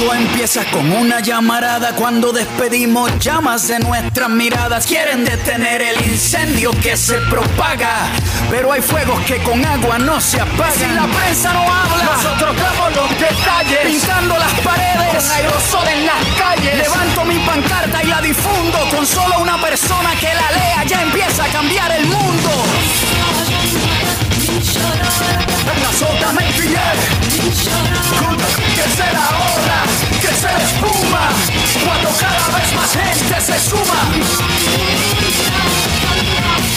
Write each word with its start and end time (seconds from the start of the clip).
Todo 0.00 0.14
empieza 0.14 0.64
con 0.70 0.90
una 0.92 1.20
llamarada 1.20 1.94
cuando 1.94 2.32
despedimos 2.32 3.18
llamas 3.18 3.68
de 3.68 3.80
nuestras 3.80 4.30
miradas. 4.30 4.86
Quieren 4.86 5.26
detener 5.26 5.82
el 5.82 6.06
incendio 6.06 6.70
que 6.82 6.96
se 6.96 7.18
propaga, 7.28 8.08
pero 8.48 8.72
hay 8.72 8.80
fuegos 8.80 9.20
que 9.26 9.36
con 9.42 9.62
agua 9.62 9.98
no 9.98 10.18
se 10.18 10.40
apagan. 10.40 10.72
Si 10.72 10.86
la 10.94 11.06
prensa 11.06 11.52
no 11.52 11.60
habla, 11.60 12.16
nosotros 12.16 12.56
damos 12.56 12.96
los 12.96 13.10
detalles, 13.10 13.78
pintando 13.84 14.38
las 14.38 14.52
paredes, 14.60 15.22
con 15.22 15.30
aerosol 15.32 15.88
en 15.88 16.06
las 16.06 16.24
calles. 16.38 16.78
Levanto 16.78 17.24
mi 17.26 17.38
pancarta 17.40 18.02
y 18.02 18.06
la 18.06 18.22
difundo 18.22 18.78
con 18.90 19.06
solo 19.06 19.38
una 19.38 19.60
persona 19.60 20.14
que 20.18 20.32
la 20.32 20.50
lea. 20.50 20.84
Ya 20.86 21.02
empieza 21.02 21.44
a 21.44 21.48
cambiar 21.48 21.92
el 21.92 22.06
mundo. 22.06 22.50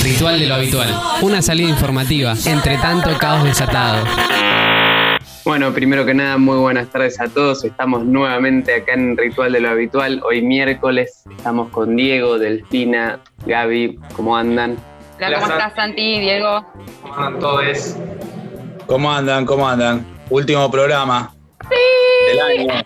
Ritual 0.04 0.40
de 0.40 0.48
lo 0.48 0.56
habitual. 0.56 1.02
Una 1.22 1.42
salida 1.42 1.70
informativa, 1.70 2.34
entre 2.46 2.78
tanto 2.78 3.18
caos 3.18 3.44
desatado. 3.44 4.06
Bueno, 5.44 5.74
primero 5.74 6.06
que 6.06 6.14
nada, 6.14 6.38
muy 6.38 6.58
buenas 6.58 6.88
tardes 6.90 7.20
a 7.20 7.28
todos. 7.28 7.66
Estamos 7.66 8.06
nuevamente 8.06 8.76
acá 8.76 8.94
en 8.94 9.18
Ritual 9.18 9.52
de 9.52 9.60
lo 9.60 9.70
Habitual. 9.70 10.22
Hoy 10.24 10.42
miércoles 10.42 11.24
estamos 11.38 11.70
con 11.70 11.98
Diego, 11.98 12.40
Delfina, 12.40 13.20
Gaby. 13.46 14.00
¿Cómo 14.16 14.38
andan? 14.38 14.78
Hola, 15.26 15.40
¿cómo 15.40 15.54
estás, 15.54 15.74
Santi, 15.76 16.20
Diego? 16.20 16.66
¿Cómo 17.02 17.16
andan 17.16 17.40
todos? 17.40 17.96
¿Cómo 18.88 19.10
andan? 19.10 19.46
¿Cómo 19.46 19.70
andan? 19.70 20.06
Último 20.30 20.70
programa. 20.70 21.34
Sí. 21.62 22.28
Del 22.28 22.42
año. 22.42 22.84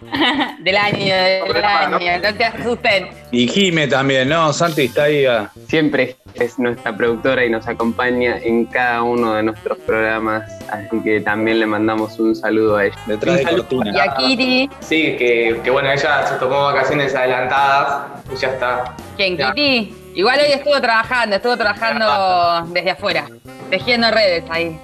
del 0.59 0.77
año, 0.77 1.15
del 1.51 1.65
año. 1.65 2.21
No 2.21 2.35
te 2.35 2.45
asusten. 2.45 3.07
Y 3.31 3.47
Jime 3.47 3.87
también, 3.87 4.29
¿no? 4.29 4.53
Santi 4.53 4.83
está 4.83 5.05
ahí. 5.05 5.25
Ah. 5.25 5.49
Siempre 5.67 6.15
es 6.35 6.59
nuestra 6.59 6.95
productora 6.95 7.43
y 7.43 7.49
nos 7.49 7.67
acompaña 7.67 8.37
en 8.37 8.65
cada 8.65 9.01
uno 9.01 9.33
de 9.33 9.41
nuestros 9.41 9.79
programas. 9.79 10.43
Así 10.69 11.01
que 11.03 11.21
también 11.21 11.59
le 11.59 11.65
mandamos 11.65 12.19
un 12.19 12.35
saludo 12.35 12.77
a 12.77 12.85
ella. 12.85 12.97
Detrás 13.07 13.37
de 13.37 13.45
cortina. 13.45 13.91
Y 13.95 13.99
a 13.99 14.15
Kitty. 14.15 14.69
Sí, 14.81 15.15
que, 15.17 15.59
que, 15.63 15.71
bueno, 15.71 15.91
ella 15.91 16.27
se 16.27 16.35
tomó 16.35 16.65
vacaciones 16.65 17.15
adelantadas 17.15 18.11
y 18.31 18.35
ya 18.35 18.49
está. 18.49 18.95
¿Quién, 19.15 19.37
Kitty? 19.37 20.06
Igual 20.17 20.39
hoy 20.39 20.51
estuvo 20.51 20.81
trabajando, 20.81 21.35
estuvo 21.35 21.55
trabajando 21.55 22.73
desde 22.73 22.89
afuera, 22.89 23.27
tejiendo 23.69 24.09
redes 24.09 24.43
ahí. 24.49 24.75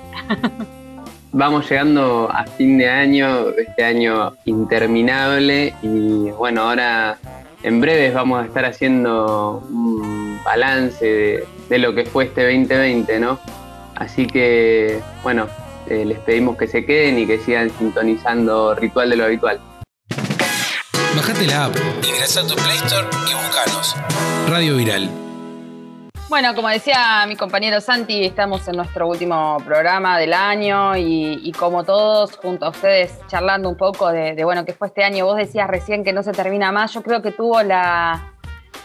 Vamos 1.31 1.67
llegando 1.67 2.30
a 2.31 2.45
fin 2.45 2.78
de 2.78 2.88
año, 2.88 3.50
este 3.50 3.84
año 3.84 4.36
interminable 4.45 5.73
y 5.81 6.30
bueno, 6.30 6.70
ahora 6.70 7.17
en 7.64 7.81
breves 7.81 8.14
vamos 8.14 8.44
a 8.44 8.45
estar 8.45 8.64
haciendo 8.64 9.66
un 9.72 10.40
balance 10.45 11.44
de, 11.68 11.78
lo 11.80 11.95
que 11.95 12.06
fue 12.06 12.25
este 12.25 12.44
2020, 12.44 13.20
¿no? 13.20 13.40
Así 13.95 14.28
que 14.28 15.02
bueno, 15.23 15.47
eh, 15.90 16.06
les 16.06 16.20
pedimos 16.20 16.58
que 16.58 16.68
se 16.68 16.86
queden 16.86 17.18
y 17.18 17.25
que 17.25 17.40
sigan 17.40 17.72
sintonizando 17.72 18.75
Ritual 18.75 19.09
de 19.09 19.16
lo 19.16 19.23
Habitual. 19.23 19.59
Bajate 21.16 21.47
la 21.47 21.66
app, 21.66 21.75
ingresa 22.08 22.42
a 22.42 22.47
tu 22.47 22.53
Play 22.53 22.78
Store 22.86 23.08
y 23.28 23.34
buscanos. 23.34 23.95
Radio 24.47 24.78
Viral. 24.78 25.22
Bueno, 26.34 26.56
como 26.56 26.67
decía 26.67 27.23
mi 27.28 27.36
compañero 27.36 27.80
Santi, 27.80 28.26
estamos 28.26 28.67
en 28.67 28.76
nuestro 28.76 29.08
último 29.08 29.58
programa 29.64 30.17
del 30.17 30.34
año 30.34 30.98
y, 30.98 31.52
como 31.59 31.84
todos, 31.84 32.38
junto 32.38 32.66
a 32.66 32.70
ustedes, 32.70 33.20
charlando 33.28 33.70
un 33.70 33.78
poco 33.78 34.12
de, 34.12 34.44
bueno, 34.44 34.66
qué 34.66 34.74
fue 34.74 34.88
este 34.88 35.03
año. 35.03 35.25
Vos 35.25 35.38
decías 35.38 35.68
recién 35.68 36.03
que 36.03 36.12
no 36.12 36.24
se 36.24 36.31
termina 36.31 36.72
más. 36.72 36.91
Yo 36.91 37.03
creo 37.03 37.22
que 37.22 37.31
tuvo 37.31 37.62
la, 37.62 38.34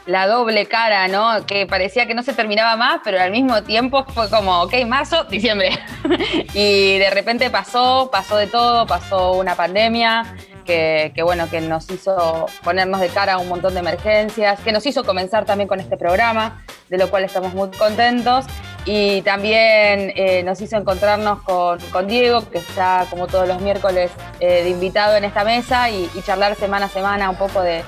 doble 0.06 0.66
cara, 0.66 1.08
¿no? 1.08 1.46
Que 1.46 1.66
parecía 1.66 2.06
que 2.06 2.12
no 2.12 2.22
se 2.22 2.34
terminaba 2.34 2.76
más, 2.76 3.00
pero 3.02 3.18
al 3.18 3.30
mismo 3.30 3.62
tiempo 3.62 4.04
fue 4.04 4.28
como, 4.28 4.64
ok, 4.64 4.74
marzo, 4.86 5.24
diciembre. 5.24 5.70
y 6.52 6.98
de 6.98 7.08
repente 7.08 7.48
pasó, 7.48 8.10
pasó 8.12 8.36
de 8.36 8.48
todo, 8.48 8.86
pasó 8.86 9.32
una 9.32 9.54
pandemia, 9.54 10.36
que, 10.68 11.22
bueno, 11.22 11.48
que 11.48 11.62
nos 11.62 11.90
hizo 11.90 12.46
ponernos 12.62 13.00
de 13.00 13.08
cara 13.08 13.34
a 13.34 13.38
un 13.38 13.48
montón 13.48 13.72
de 13.72 13.80
emergencias, 13.80 14.60
que 14.60 14.70
nos 14.70 14.84
hizo 14.84 15.02
comenzar 15.02 15.46
también 15.46 15.66
con 15.66 15.80
este 15.80 15.96
programa, 15.96 16.62
de 16.90 16.98
lo 16.98 17.08
cual 17.08 17.24
estamos 17.24 17.54
muy 17.54 17.70
contentos. 17.70 18.44
Y 18.84 19.22
también 19.22 20.12
eh, 20.14 20.42
nos 20.44 20.60
hizo 20.60 20.76
encontrarnos 20.76 21.40
con, 21.42 22.06
Diego, 22.06 22.48
que 22.50 22.58
está 22.58 23.06
como 23.10 23.26
todos 23.26 23.48
los 23.48 23.60
miércoles 23.60 24.10
eh, 24.40 24.62
de 24.62 24.70
invitado 24.70 25.16
en 25.16 25.24
esta 25.24 25.42
mesa 25.44 25.90
y, 25.90 26.08
charlar 26.24 26.54
semana 26.54 26.86
a 26.86 26.88
semana 26.90 27.30
un 27.30 27.36
poco 27.36 27.62
de, 27.62 27.82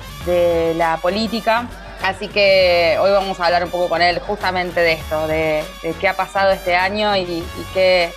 la 0.77 0.99
política. 1.03 1.69
Así 2.03 2.29
que 2.29 2.97
hoy 3.01 3.11
vamos 3.11 3.39
a 3.41 3.47
hablar 3.47 3.63
un 3.65 3.71
poco 3.71 3.91
con 3.91 4.01
él 4.01 4.21
justamente 4.21 4.81
de 4.81 4.93
esto, 4.93 5.27
de, 5.27 5.63
qué 6.01 6.09
ha 6.09 6.17
pasado 6.17 6.51
este 6.51 6.75
año 6.75 7.15
y, 7.15 7.21
y 7.21 7.45
qué, 7.75 8.11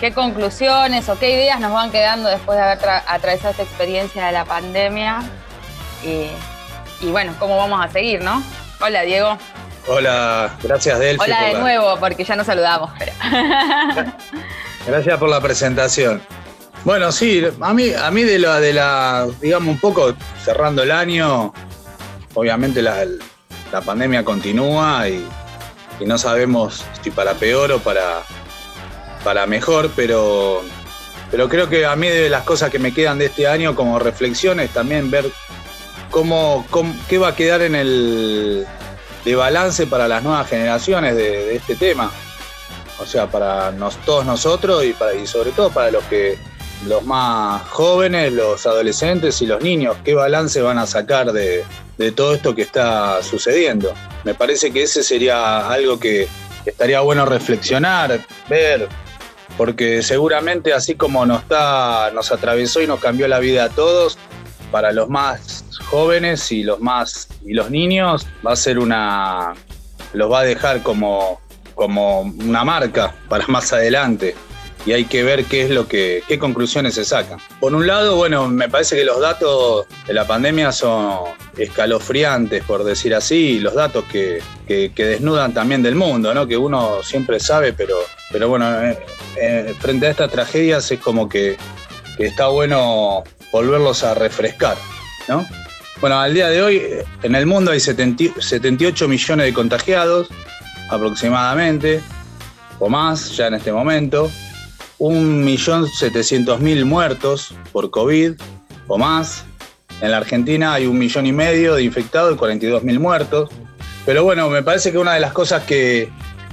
qué 0.00 0.12
conclusiones 0.12 1.08
o 1.08 1.18
qué 1.18 1.30
ideas 1.30 1.60
nos 1.60 1.72
van 1.72 1.90
quedando 1.92 2.28
después 2.30 2.58
de 2.58 2.64
haber 2.64 2.78
atravesado 3.06 3.50
esta 3.50 3.62
experiencia 3.62 4.26
de 4.26 4.32
la 4.32 4.46
pandemia. 4.46 5.22
Y, 6.02 7.10
bueno, 7.10 7.34
cómo 7.38 7.58
vamos 7.58 7.84
a 7.84 7.88
seguir, 7.90 8.22
¿no? 8.22 8.42
Hola, 8.80 9.02
Diego. 9.02 9.36
Hola, 9.86 10.56
gracias 10.62 10.98
Delphi. 10.98 11.24
Hola 11.24 11.42
de 11.42 11.54
nuevo, 11.54 11.96
porque 11.98 12.24
ya 12.24 12.36
nos 12.36 12.46
saludamos. 12.46 12.90
gracias 14.86 15.18
por 15.18 15.28
la 15.28 15.40
presentación. 15.40 16.22
Bueno, 16.84 17.12
sí, 17.12 17.42
a 17.60 17.74
mí, 17.74 17.92
a 17.92 18.10
mí 18.10 18.22
de 18.22 18.38
la, 18.38 18.60
de 18.60 18.72
la, 18.72 19.26
digamos, 19.40 19.68
un 19.68 19.80
poco 19.80 20.14
cerrando 20.42 20.82
el 20.82 20.90
año, 20.90 21.52
obviamente 22.34 22.80
la, 22.80 23.04
pandemia 23.84 24.24
continúa 24.24 25.08
y 25.08 25.26
no 26.04 26.18
sabemos 26.18 26.84
si 27.02 27.10
para 27.10 27.34
peor 27.34 27.72
o 27.72 27.78
para, 27.78 28.22
para 29.24 29.46
mejor, 29.46 29.90
pero, 29.94 30.62
pero 31.30 31.48
creo 31.48 31.68
que 31.68 31.86
a 31.86 31.96
mí 31.96 32.08
de 32.08 32.30
las 32.30 32.44
cosas 32.44 32.70
que 32.70 32.78
me 32.78 32.92
quedan 32.92 33.18
de 33.18 33.26
este 33.26 33.46
año 33.46 33.74
como 33.74 33.98
reflexiones 33.98 34.70
también 34.70 35.10
ver 35.10 35.30
cómo, 36.10 36.66
qué 37.08 37.18
va 37.18 37.28
a 37.28 37.36
quedar 37.36 37.62
en 37.62 37.74
el 37.74 38.66
de 39.24 39.34
balance 39.34 39.86
para 39.86 40.08
las 40.08 40.22
nuevas 40.22 40.48
generaciones 40.48 41.14
de, 41.16 41.56
este 41.56 41.76
tema. 41.76 42.10
O 42.98 43.06
sea, 43.06 43.26
para 43.26 43.72
todos 44.04 44.26
nosotros 44.26 44.84
y, 44.84 44.92
para, 44.92 45.14
y 45.14 45.26
sobre 45.26 45.52
todo 45.52 45.70
para 45.70 45.90
los 45.90 46.04
que 46.04 46.38
los 46.86 47.04
más 47.04 47.62
jóvenes, 47.68 48.32
los 48.32 48.66
adolescentes 48.66 49.40
y 49.42 49.46
los 49.46 49.62
niños, 49.62 49.96
qué 50.04 50.14
balance 50.14 50.60
van 50.62 50.78
a 50.78 50.86
sacar 50.86 51.32
de, 51.32 51.64
de 51.98 52.12
todo 52.12 52.34
esto 52.34 52.54
que 52.54 52.62
está 52.62 53.22
sucediendo. 53.22 53.92
Me 54.24 54.34
parece 54.34 54.70
que 54.70 54.82
ese 54.82 55.02
sería 55.02 55.68
algo 55.68 55.98
que 55.98 56.28
estaría 56.64 57.00
bueno 57.00 57.26
reflexionar, 57.26 58.20
ver, 58.48 58.88
porque 59.56 60.02
seguramente 60.02 60.72
así 60.72 60.94
como 60.94 61.26
nos, 61.26 61.42
nos 62.14 62.32
atravesó 62.32 62.80
y 62.80 62.86
nos 62.86 63.00
cambió 63.00 63.28
la 63.28 63.38
vida 63.38 63.64
a 63.64 63.68
todos, 63.68 64.18
para 64.70 64.92
los 64.92 65.08
más 65.08 65.64
jóvenes 65.86 66.52
y 66.52 66.62
los 66.62 66.80
más 66.80 67.28
y 67.44 67.54
los 67.54 67.70
niños 67.70 68.26
va 68.46 68.52
a 68.52 68.56
ser 68.56 68.78
una 68.78 69.54
los 70.12 70.30
va 70.30 70.40
a 70.40 70.44
dejar 70.44 70.82
como 70.82 71.40
como 71.74 72.20
una 72.20 72.64
marca 72.64 73.14
para 73.28 73.46
más 73.48 73.72
adelante 73.72 74.34
y 74.86 74.92
hay 74.92 75.04
que 75.04 75.22
ver 75.22 75.44
qué 75.44 75.62
es 75.62 75.70
lo 75.70 75.88
que, 75.88 76.22
qué 76.26 76.38
conclusiones 76.38 76.94
se 76.94 77.04
sacan. 77.04 77.38
Por 77.58 77.74
un 77.74 77.86
lado, 77.86 78.16
bueno, 78.16 78.48
me 78.48 78.68
parece 78.68 78.96
que 78.96 79.04
los 79.04 79.20
datos 79.20 79.86
de 80.06 80.14
la 80.14 80.26
pandemia 80.26 80.72
son 80.72 81.18
escalofriantes, 81.56 82.64
por 82.64 82.84
decir 82.84 83.14
así, 83.14 83.60
los 83.60 83.74
datos 83.74 84.04
que, 84.04 84.42
desnudan 84.66 85.52
también 85.52 85.82
del 85.82 85.96
mundo, 85.96 86.32
¿no? 86.32 86.46
Que 86.46 86.56
uno 86.56 87.02
siempre 87.02 87.40
sabe, 87.40 87.72
pero, 87.72 87.96
pero 88.30 88.48
bueno, 88.48 88.82
eh, 88.82 88.98
eh, 89.36 89.74
frente 89.78 90.06
a 90.06 90.10
estas 90.10 90.30
tragedias 90.30 90.90
es 90.90 91.00
como 91.00 91.28
que, 91.28 91.56
está 92.18 92.48
bueno 92.48 93.24
volverlos 93.50 94.04
a 94.04 94.12
refrescar, 94.14 94.76
¿no? 95.26 95.46
Bueno, 96.02 96.20
al 96.20 96.34
día 96.34 96.48
de 96.48 96.62
hoy 96.62 96.82
en 97.22 97.34
el 97.34 97.46
mundo 97.46 97.70
hay 97.70 97.80
78 97.80 99.08
millones 99.08 99.46
de 99.46 99.52
contagiados 99.54 100.28
aproximadamente, 100.90 102.02
o 102.78 102.88
más 102.88 103.36
ya 103.36 103.46
en 103.46 103.54
este 103.54 103.72
momento. 103.72 104.30
1.700.000 104.98 106.84
muertos 106.84 107.54
por 107.72 107.90
COVID 107.90 108.34
o 108.86 108.98
más. 108.98 109.44
En 110.02 110.10
la 110.10 110.18
Argentina 110.18 110.74
hay 110.74 110.86
un 110.86 110.98
millón 110.98 111.26
y 111.26 111.32
medio 111.32 111.74
de 111.74 111.82
infectados 111.82 112.34
y 112.34 112.38
42.000 112.38 112.98
muertos. 112.98 113.50
Pero 114.04 114.24
bueno, 114.24 114.50
me 114.50 114.62
parece 114.62 114.92
que 114.92 114.98
una 114.98 115.14
de 115.14 115.20
las 115.20 115.32
cosas 115.32 115.64
que, 115.64 116.10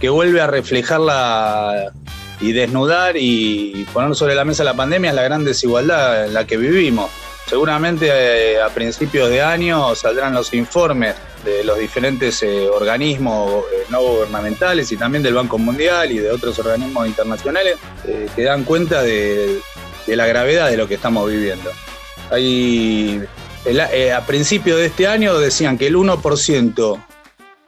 vuelve 0.09 0.41
a 0.41 0.47
reflejar 0.47 0.99
la, 0.99 1.91
y 2.39 2.51
desnudar 2.51 3.15
y 3.17 3.85
poner 3.93 4.15
sobre 4.15 4.35
la 4.35 4.45
mesa 4.45 4.63
la 4.63 4.75
pandemia 4.75 5.09
es 5.09 5.15
la 5.15 5.23
gran 5.23 5.43
desigualdad 5.43 6.25
en 6.25 6.33
la 6.33 6.45
que 6.45 6.57
vivimos. 6.57 7.09
Seguramente 7.47 8.09
eh, 8.09 8.61
a 8.61 8.67
principios 8.69 9.29
de 9.29 9.41
año 9.41 9.95
saldrán 9.95 10.33
los 10.33 10.53
informes 10.53 11.15
de 11.45 11.63
los 11.63 11.79
diferentes 11.79 12.43
eh, 12.43 12.67
organismos 12.67 13.63
eh, 13.73 13.85
no 13.89 14.01
gubernamentales 14.01 14.91
y 14.91 14.97
también 14.97 15.23
del 15.23 15.33
Banco 15.33 15.57
Mundial 15.57 16.11
y 16.11 16.17
de 16.17 16.29
otros 16.29 16.59
organismos 16.59 17.07
internacionales 17.07 17.77
que 18.35 18.43
dan 18.43 18.65
cuenta 18.65 19.01
de, 19.01 19.61
la 20.07 20.27
gravedad 20.27 20.69
de 20.69 20.77
lo 20.77 20.87
que 20.87 20.95
estamos 20.95 21.29
viviendo. 21.29 21.71
Hay, 22.31 23.23
eh, 23.65 24.13
a 24.13 24.25
principio 24.25 24.75
de 24.77 24.87
este 24.87 25.07
año 25.07 25.37
decían 25.37 25.77
que 25.77 25.87
el 25.87 25.95
1% 25.95 27.03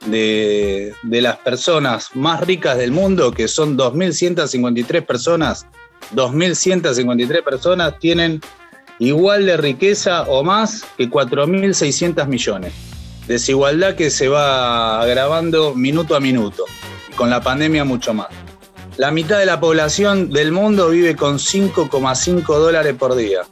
de, 0.06 0.94
las 1.02 1.36
personas 1.38 2.10
más 2.14 2.40
ricas 2.40 2.78
del 2.78 2.92
mundo, 2.92 3.32
que 3.32 3.48
son 3.48 3.76
2.153 3.76 5.04
personas, 5.04 5.66
2.153 6.14 7.44
personas 7.44 7.98
tienen 7.98 8.40
igual 8.98 9.46
de 9.46 9.56
riqueza 9.56 10.22
o 10.22 10.42
más 10.42 10.84
que 10.96 11.08
4.600 11.10 12.26
millones. 12.26 12.72
Desigualdad 13.26 13.94
que 13.94 14.10
se 14.10 14.28
va 14.28 15.00
agravando 15.00 15.74
minuto 15.74 16.16
a 16.16 16.20
minuto, 16.20 16.64
y 17.08 17.12
con 17.14 17.30
la 17.30 17.40
pandemia 17.40 17.84
mucho 17.84 18.14
más. 18.14 18.28
La 18.96 19.10
mitad 19.10 19.38
de 19.38 19.46
la 19.46 19.60
población 19.60 20.30
del 20.30 20.52
mundo 20.52 20.90
vive 20.90 21.16
con 21.16 21.38
5,5 21.38 22.44
dólares 22.46 22.94
por 22.98 23.14
día. 23.14 23.42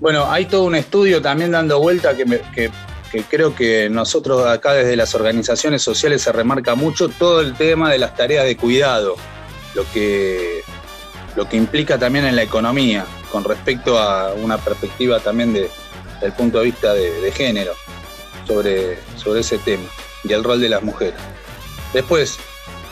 Bueno, 0.00 0.30
hay 0.30 0.46
todo 0.46 0.64
un 0.64 0.74
estudio 0.74 1.20
también 1.20 1.50
dando 1.50 1.80
vuelta 1.80 2.16
que, 2.16 2.24
que 2.54 2.70
que 3.10 3.22
creo 3.22 3.54
que 3.54 3.88
nosotros 3.88 4.46
acá 4.46 4.72
desde 4.72 4.96
las 4.96 5.14
organizaciones 5.14 5.82
sociales 5.82 6.22
se 6.22 6.32
remarca 6.32 6.74
mucho 6.74 7.08
todo 7.08 7.40
el 7.40 7.54
tema 7.54 7.90
de 7.90 7.98
las 7.98 8.16
tareas 8.16 8.44
de 8.44 8.56
cuidado, 8.56 9.16
lo 9.74 9.84
que, 9.92 10.62
lo 11.36 11.48
que 11.48 11.56
implica 11.56 11.98
también 11.98 12.24
en 12.24 12.36
la 12.36 12.42
economía, 12.42 13.06
con 13.30 13.44
respecto 13.44 13.98
a 13.98 14.34
una 14.34 14.58
perspectiva 14.58 15.20
también 15.20 15.52
de, 15.52 15.70
del 16.20 16.32
punto 16.32 16.58
de 16.58 16.64
vista 16.64 16.94
de, 16.94 17.30
género 17.32 17.74
sobre, 18.46 18.98
sobre 19.16 19.40
ese 19.40 19.58
tema 19.58 19.84
y 20.24 20.32
el 20.32 20.42
rol 20.42 20.60
de 20.60 20.68
las 20.68 20.82
mujeres. 20.82 21.20
Después, 21.92 22.38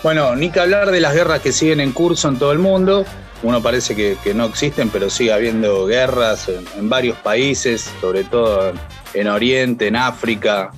bueno, 0.03 0.37
ni 0.37 0.51
que 0.51 0.61
hablar 0.61 0.91
de 0.91 1.01
las 1.01 1.15
guerras 1.15 1.41
que 1.41 1.53
siguen 1.53 1.81
en 1.81 1.93
curso 1.93 2.29
en 2.29 2.39
todo 2.39 2.53
el 2.53 2.59
mundo. 2.59 3.05
Uno 3.43 3.63
parece 3.63 3.95
que, 3.95 4.35
no 4.35 4.47
existen, 4.47 4.89
pero 4.89 5.11
sigue 5.11 5.33
habiendo 5.33 5.87
guerras 5.87 6.49
en, 6.49 6.65
en 6.79 6.89
varios 6.89 7.19
países, 7.19 7.91
sobre 8.01 8.25
todo 8.25 8.73
en 9.15 9.29
Oriente, 9.29 9.87
en 9.87 9.97
África, 9.97 10.73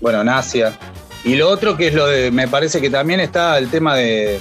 bueno, 0.00 0.22
en 0.22 0.28
Asia. 0.28 0.72
Y 1.24 1.36
lo 1.36 1.48
otro 1.48 1.76
que 1.76 1.88
es 1.88 1.94
lo 1.94 2.06
de, 2.06 2.30
me 2.30 2.48
parece 2.48 2.80
que 2.80 2.90
también 2.90 3.20
está 3.20 3.58
el 3.58 3.68
tema 3.68 3.96
del 3.96 4.40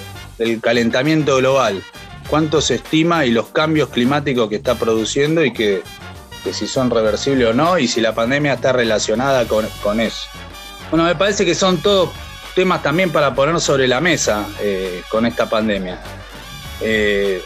calentamiento 0.62 1.38
global. 1.38 1.82
Cuánto 2.28 2.62
se 2.62 2.76
estima 2.76 3.26
y 3.26 3.32
los 3.32 3.48
cambios 3.48 3.90
climáticos 3.90 4.50
que 4.50 4.58
está 4.58 4.76
produciendo 4.76 5.44
y 5.44 5.52
que, 5.52 5.82
si 6.52 6.68
son 6.68 6.90
reversibles 6.90 7.50
o 7.50 7.54
no 7.54 7.80
y 7.80 7.88
si 7.88 8.02
la 8.02 8.14
pandemia 8.14 8.54
está 8.54 8.74
relacionada 8.74 9.46
con, 9.46 10.00
eso. 10.00 10.28
Bueno, 10.90 11.06
me 11.06 11.16
parece 11.16 11.46
que 11.46 11.56
son 11.56 11.78
todos 11.78 12.10
temas 12.54 12.84
también 12.84 13.12
para 13.12 13.34
poner 13.34 13.60
sobre 13.60 13.88
la 13.88 14.02
mesa 14.02 14.46
eh, 14.62 15.02
con 15.10 15.26
esta 15.26 15.50
pandemia. 15.50 16.00
Eh, 16.82 17.42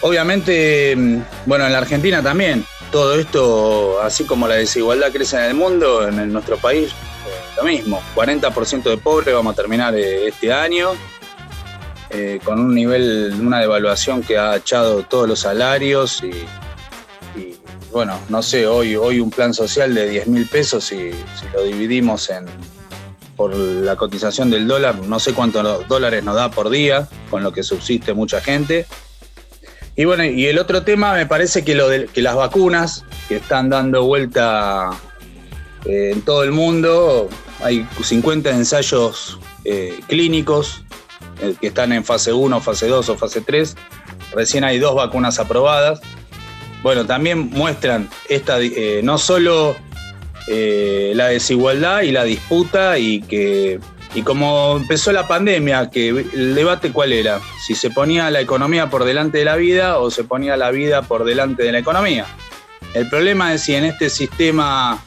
obviamente, 0.00 0.96
mm, 0.96 1.22
bueno, 1.46 1.66
en 1.66 1.72
la 1.72 1.78
Argentina 1.78 2.20
también 2.22 2.64
todo 2.90 3.14
esto, 3.14 4.00
así 4.02 4.24
como 4.24 4.48
la 4.48 4.56
desigualdad 4.56 5.12
crece 5.12 5.36
en 5.36 5.44
el 5.44 5.54
mundo, 5.54 6.06
en 6.06 6.32
nuestro 6.32 6.56
país, 6.56 6.90
eh, 6.90 7.54
lo 7.56 7.64
mismo. 7.64 8.02
40% 8.14 8.82
de 8.82 8.96
pobres 8.98 9.34
vamos 9.34 9.52
a 9.52 9.56
terminar 9.56 9.94
eh, 9.94 10.28
este 10.28 10.52
año, 10.52 10.90
eh, 12.10 12.40
con 12.44 12.58
un 12.58 12.74
nivel, 12.74 13.34
una 13.40 13.60
devaluación 13.60 14.22
que 14.22 14.36
ha 14.38 14.56
echado 14.56 15.02
todos 15.04 15.28
los 15.28 15.40
salarios 15.40 16.22
y, 16.22 16.46
bueno, 17.92 18.18
no 18.28 18.42
sé, 18.42 18.66
hoy, 18.66 18.96
hoy 18.96 19.20
un 19.20 19.30
plan 19.30 19.52
social 19.52 19.94
de 19.94 20.08
10 20.08 20.26
mil 20.28 20.46
pesos 20.46 20.92
y 20.92 21.10
si 21.10 21.48
lo 21.52 21.64
dividimos 21.64 22.30
en, 22.30 22.46
por 23.36 23.54
la 23.54 23.96
cotización 23.96 24.50
del 24.50 24.68
dólar, 24.68 24.96
no 24.96 25.18
sé 25.18 25.32
cuántos 25.32 25.88
dólares 25.88 26.22
nos 26.22 26.36
da 26.36 26.50
por 26.50 26.70
día, 26.70 27.08
con 27.30 27.42
lo 27.42 27.52
que 27.52 27.62
subsiste 27.62 28.14
mucha 28.14 28.40
gente. 28.40 28.86
Y 30.00 30.06
bueno, 30.06 30.24
y 30.24 30.46
el 30.46 30.58
otro 30.58 30.82
tema 30.82 31.12
me 31.12 31.26
parece 31.26 31.62
que, 31.62 31.74
lo 31.74 31.86
de, 31.90 32.06
que 32.06 32.22
las 32.22 32.34
vacunas 32.34 33.04
que 33.28 33.36
están 33.36 33.68
dando 33.68 34.02
vuelta 34.02 34.92
eh, 35.84 36.12
en 36.14 36.22
todo 36.22 36.42
el 36.42 36.52
mundo, 36.52 37.28
hay 37.62 37.86
50 38.02 38.48
ensayos 38.48 39.38
eh, 39.66 40.00
clínicos 40.08 40.84
eh, 41.42 41.54
que 41.60 41.66
están 41.66 41.92
en 41.92 42.02
fase 42.02 42.32
1, 42.32 42.62
fase 42.62 42.88
2 42.88 43.10
o 43.10 43.18
fase 43.18 43.42
3. 43.42 43.76
Recién 44.32 44.64
hay 44.64 44.78
dos 44.78 44.94
vacunas 44.94 45.38
aprobadas. 45.38 46.00
Bueno, 46.82 47.04
también 47.04 47.50
muestran 47.50 48.08
esta, 48.30 48.56
no 49.02 49.18
solo 49.18 49.76
la 50.48 51.26
desigualdad 51.26 52.00
y 52.00 52.12
la 52.12 52.24
disputa 52.24 52.96
y 52.96 53.20
que 53.20 53.80
y 54.14 54.22
como 54.22 54.76
empezó 54.76 55.12
la 55.12 55.28
pandemia, 55.28 55.88
que 55.88 56.08
el 56.08 56.54
debate 56.54 56.92
cuál 56.92 57.12
era, 57.12 57.40
si 57.64 57.74
se 57.74 57.90
ponía 57.90 58.30
la 58.30 58.40
economía 58.40 58.90
por 58.90 59.04
delante 59.04 59.38
de 59.38 59.44
la 59.44 59.56
vida 59.56 59.98
o 59.98 60.10
se 60.10 60.24
ponía 60.24 60.56
la 60.56 60.70
vida 60.72 61.02
por 61.02 61.24
delante 61.24 61.62
de 61.62 61.72
la 61.72 61.78
economía. 61.78 62.26
El 62.92 63.08
problema 63.08 63.54
es 63.54 63.62
si 63.62 63.76
en 63.76 63.84
este 63.84 64.10
sistema 64.10 65.00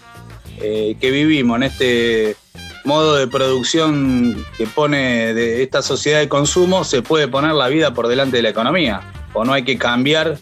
eh, 0.62 0.96
que 1.02 1.12
vivimos, 1.12 1.58
en 1.58 1.64
este 1.64 2.38
modo 2.86 3.16
de 3.16 3.28
producción 3.28 4.46
que 4.58 4.68
pone 4.68 5.34
de 5.34 5.64
esta 5.64 5.82
sociedad 5.82 6.20
de 6.20 6.30
consumo, 6.30 6.86
se 6.86 7.02
puede 7.02 7.28
poner 7.28 7.52
la 7.54 7.68
vida 7.68 7.94
por 7.94 8.08
delante 8.08 8.38
de 8.38 8.44
la 8.44 8.50
economía. 8.50 9.02
O 9.34 9.44
no 9.44 9.52
hay 9.52 9.64
que 9.64 9.78
cambiar 9.78 10.38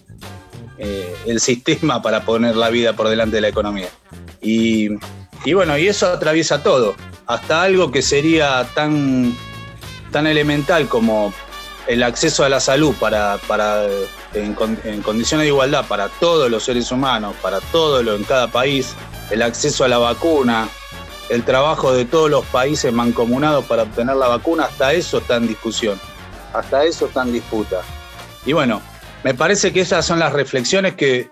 eh, 0.77 1.15
el 1.25 1.39
sistema 1.39 2.01
para 2.03 2.25
poner 2.25 2.55
la 2.55 2.69
vida 2.69 2.93
por 2.93 3.07
delante 3.07 3.37
de 3.37 3.41
la 3.41 3.47
economía. 3.47 3.89
Y, 4.39 4.89
y 5.45 5.53
bueno, 5.53 5.77
y 5.79 5.87
eso 5.87 6.07
atraviesa 6.07 6.61
todo 6.61 6.95
hasta 7.31 7.63
algo 7.63 7.91
que 7.91 8.01
sería 8.01 8.67
tan, 8.73 9.33
tan 10.11 10.27
elemental 10.27 10.89
como 10.89 11.33
el 11.87 12.03
acceso 12.03 12.43
a 12.43 12.49
la 12.49 12.59
salud 12.59 12.93
para, 12.99 13.37
para 13.47 13.85
en, 14.33 14.53
condiciones 15.01 15.45
de 15.45 15.47
igualdad 15.47 15.85
para 15.87 16.09
todos 16.09 16.51
los 16.51 16.65
seres 16.65 16.91
humanos, 16.91 17.33
para 17.41 17.61
todo 17.71 18.03
lo 18.03 18.15
en 18.15 18.25
cada 18.25 18.49
país, 18.49 18.95
el 19.29 19.41
acceso 19.43 19.85
a 19.85 19.87
la 19.87 19.97
vacuna, 19.97 20.67
el 21.29 21.43
trabajo 21.43 21.93
de 21.93 22.03
todos 22.03 22.29
los 22.29 22.45
países 22.47 22.91
mancomunados 22.91 23.63
para 23.63 23.83
obtener 23.83 24.17
la 24.17 24.27
vacuna, 24.27 24.65
hasta 24.65 24.91
eso 24.91 25.19
está 25.19 25.37
en 25.37 25.47
discusión, 25.47 25.97
hasta 26.53 26.83
eso 26.83 27.05
está 27.05 27.23
en 27.23 27.31
disputa. 27.31 27.81
Y 28.45 28.51
bueno, 28.51 28.81
me 29.23 29.33
parece 29.33 29.71
que 29.71 29.79
esas 29.79 30.05
son 30.05 30.19
las 30.19 30.33
reflexiones 30.33 30.95
que, 30.95 31.29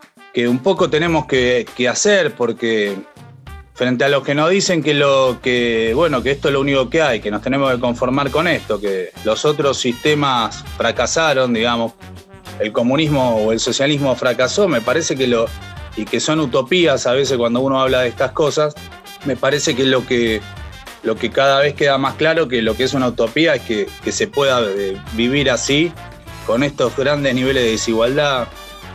un 0.48 0.60
poco 0.60 0.90
tenemos 0.90 1.25
que, 1.25 1.68
que 1.75 1.90
hacer, 1.90 2.34
porque 2.36 2.96
frente 3.79 4.03
a 4.03 4.09
los 4.09 4.23
que 4.23 4.35
nos 4.35 4.49
dicen 4.49 4.83
que 4.83 4.93
lo 4.93 5.39
que 5.41 5.93
bueno 5.95 6.21
que 6.21 6.31
esto 6.31 6.49
es 6.49 6.53
lo 6.53 6.59
único 6.59 6.89
que 6.89 7.01
hay, 7.01 7.21
que 7.21 7.31
nos 7.31 7.41
tenemos 7.41 7.71
que 7.71 7.79
conformar 7.79 8.29
con 8.29 8.45
esto, 8.45 8.77
que 8.77 9.11
los 9.23 9.45
otros 9.45 9.77
sistemas 9.77 10.65
fracasaron, 10.75 11.53
digamos, 11.53 11.93
el 12.59 12.74
comunismo 12.74 13.38
o 13.38 13.53
el 13.53 13.59
socialismo 13.62 14.13
fracasó, 14.17 14.67
me 14.67 14.81
parece 14.81 15.15
que 15.15 15.27
lo 15.27 15.45
y 15.95 16.03
que 16.03 16.19
son 16.19 16.41
utopías 16.41 17.07
a 17.07 17.13
veces 17.13 17.38
cuando 17.38 17.62
uno 17.62 17.79
habla 17.79 18.01
de 18.01 18.09
estas 18.09 18.33
cosas, 18.33 18.75
me 19.24 19.38
parece 19.38 19.74
que 19.77 19.86
lo 19.86 20.05
que 20.05 20.41
lo 21.01 21.15
que 21.15 21.29
cada 21.29 21.62
vez 21.62 21.74
queda 21.74 21.98
más 21.98 22.15
claro 22.15 22.50
que 22.50 22.62
lo 22.62 22.75
que 22.75 22.83
es 22.83 22.93
una 22.93 23.07
utopía 23.07 23.55
es 23.55 23.62
que, 23.62 23.88
que 24.03 24.12
se 24.12 24.27
pueda 24.27 24.59
eh, 24.62 24.98
vivir 25.13 25.50
así, 25.50 25.93
con 26.45 26.63
estos 26.63 26.98
grandes 26.98 27.33
niveles 27.33 27.63
de 27.63 27.71
desigualdad, 27.71 28.50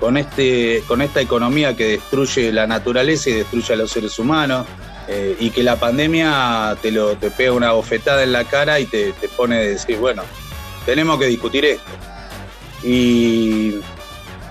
con, 0.05 0.19
este, 0.19 0.85
con 0.87 1.01
esta 1.01 1.23
economía 1.23 1.75
que 1.75 1.87
destruye 1.87 2.53
la 2.53 2.67
naturaleza 2.67 3.31
y 3.31 3.33
destruye 3.33 3.73
a 3.73 3.77
los 3.77 3.91
seres 3.91 4.19
humanos, 4.19 4.67
eh, 5.09 5.35
y 5.41 5.49
que 5.49 5.63
la 5.63 5.77
pandemia 5.77 6.77
te, 6.83 6.91
lo, 6.91 7.17
te 7.17 7.31
pega 7.31 7.53
una 7.53 7.73
bofetada 7.73 8.23
en 8.23 8.33
la 8.33 8.45
cara 8.45 8.79
y 8.81 8.85
te, 8.85 9.15
pone 9.35 9.57
a 9.57 9.61
decir, 9.61 9.97
bueno, 9.97 10.23
tenemos 10.85 11.19
que 11.19 11.25
discutir 11.25 11.65
esto. 11.65 11.91
Y, 12.83 13.77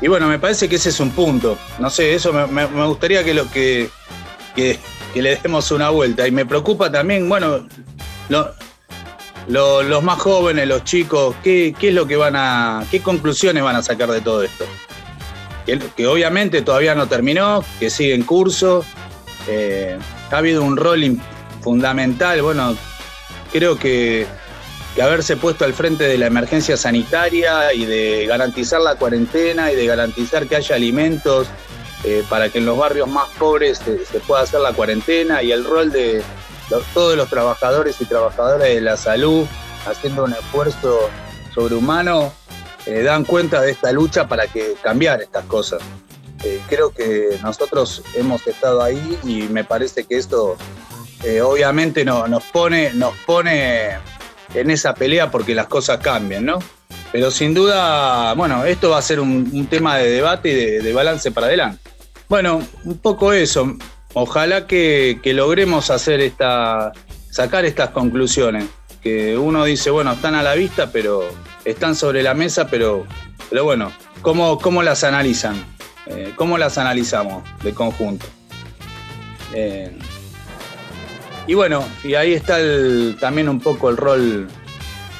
bueno, 0.07 0.25
me 0.27 0.39
parece 0.39 0.67
que 0.67 0.77
ese 0.77 0.89
es 0.89 0.99
un 0.99 1.11
punto. 1.11 1.55
No 1.77 1.91
sé, 1.91 2.15
eso 2.15 2.33
me, 2.33 2.65
gustaría 2.87 3.23
que, 3.23 3.35
lo, 3.35 3.47
que, 3.51 3.91
que, 4.55 4.79
le 5.13 5.35
demos 5.35 5.69
una 5.69 5.91
vuelta. 5.91 6.27
Y 6.27 6.31
me 6.31 6.47
preocupa 6.47 6.91
también, 6.91 7.29
bueno, 7.29 7.67
los 9.47 10.03
más 10.03 10.19
jóvenes, 10.19 10.67
los 10.67 10.83
chicos, 10.83 11.35
¿qué, 11.43 11.75
¿qué, 11.77 11.89
es 11.89 11.93
lo 11.93 12.07
que 12.07 12.15
van 12.15 12.35
a, 12.35 12.83
qué 12.89 13.01
conclusiones 13.01 13.61
van 13.61 13.75
a 13.75 13.83
sacar 13.83 14.09
de 14.09 14.21
todo 14.21 14.41
esto? 14.41 14.65
Que, 15.65 16.07
obviamente 16.07 16.61
todavía 16.61 16.95
no 16.95 17.07
terminó, 17.07 17.63
que 17.79 17.89
sigue 17.89 18.13
en 18.13 18.23
curso. 18.23 18.85
Eh, 19.47 19.97
ha 20.31 20.37
habido 20.37 20.63
un 20.63 20.77
rol 20.77 21.17
fundamental, 21.61 22.41
bueno, 22.41 22.75
creo 23.51 23.77
que, 23.77 24.27
haberse 25.01 25.37
puesto 25.37 25.65
al 25.65 25.73
frente 25.73 26.03
de 26.03 26.19
la 26.19 26.27
emergencia 26.27 26.77
sanitaria 26.77 27.73
y 27.73 27.85
de 27.85 28.27
garantizar 28.27 28.79
la 28.79 28.95
cuarentena 28.95 29.71
y 29.71 29.75
de 29.75 29.87
garantizar 29.87 30.47
que 30.47 30.55
haya 30.55 30.75
alimentos 30.75 31.47
eh, 32.03 32.23
para 32.29 32.49
que 32.49 32.59
en 32.59 32.67
los 32.67 32.77
barrios 32.77 33.07
más 33.07 33.27
pobres 33.39 33.79
se, 33.79 34.19
pueda 34.19 34.43
hacer 34.43 34.59
la 34.59 34.71
cuarentena 34.71 35.41
y 35.41 35.51
el 35.51 35.63
rol 35.65 35.91
de 35.91 36.21
todos 36.93 37.17
los 37.17 37.27
trabajadores 37.27 37.99
y 38.01 38.05
trabajadoras 38.05 38.67
de 38.67 38.81
la 38.81 38.95
salud 38.95 39.47
haciendo 39.87 40.25
un 40.25 40.33
esfuerzo 40.33 41.09
sobrehumano 41.55 42.31
eh, 42.85 43.01
dan 43.03 43.23
cuenta 43.23 43.61
de 43.61 43.71
esta 43.71 43.91
lucha 43.91 44.27
para 44.27 44.47
que 44.47 44.75
cambiar 44.81 45.21
estas 45.21 45.45
cosas. 45.45 45.81
Eh, 46.43 46.59
creo 46.67 46.91
que 46.91 47.39
nosotros 47.41 48.03
hemos 48.15 48.45
estado 48.47 48.81
ahí 48.81 49.17
y 49.23 49.43
me 49.43 49.63
parece 49.63 50.03
que 50.03 50.17
esto 50.17 50.57
eh, 51.23 51.41
obviamente 51.41 52.03
no, 52.03 52.27
nos, 52.27 52.43
pone, 52.43 52.93
nos 52.93 53.15
pone 53.19 53.91
en 54.53 54.69
esa 54.69 54.93
pelea 54.93 55.31
porque 55.31 55.55
las 55.55 55.67
cosas 55.67 55.99
cambian, 55.99 56.45
¿no? 56.45 56.59
Pero 57.13 57.31
sin 57.31 57.53
duda, 57.53 58.33
bueno, 58.33 58.65
esto 58.65 58.89
va 58.89 58.97
a 58.97 59.01
ser 59.01 59.19
un, 59.19 59.67
tema 59.67 59.97
de 59.97 60.09
debate 60.09 60.49
y 60.49 60.83
de, 60.83 60.93
balance 60.93 61.31
para 61.31 61.47
adelante. 61.47 61.79
Bueno, 62.27 62.61
un 62.83 62.97
poco 62.97 63.33
eso. 63.33 63.77
Ojalá 64.13 64.67
que, 64.67 65.19
logremos 65.23 65.89
hacer 65.91 66.19
esta, 66.21 66.91
sacar 67.29 67.65
estas 67.65 67.91
conclusiones. 67.91 68.65
Que 69.01 69.37
uno 69.37 69.63
dice, 69.65 69.91
bueno, 69.91 70.13
están 70.13 70.33
a 70.33 70.43
la 70.43 70.55
vista, 70.55 70.91
pero 70.91 71.29
están 71.65 71.95
sobre 71.95 72.23
la 72.23 72.33
mesa, 72.33 72.67
pero, 72.67 73.05
pero 73.49 73.63
bueno, 73.63 73.91
¿cómo, 74.21 74.57
cómo 74.59 74.83
las 74.83 75.03
analizan? 75.03 75.55
Eh, 76.07 76.33
¿Cómo 76.35 76.57
las 76.57 76.77
analizamos 76.77 77.43
de 77.63 77.73
conjunto? 77.73 78.25
Eh, 79.53 79.97
y 81.47 81.53
bueno, 81.53 81.83
y 82.03 82.15
ahí 82.15 82.33
está 82.33 82.57
también 83.19 83.49
un 83.49 83.59
poco 83.59 83.89
el 83.89 83.97
rol 83.97 84.47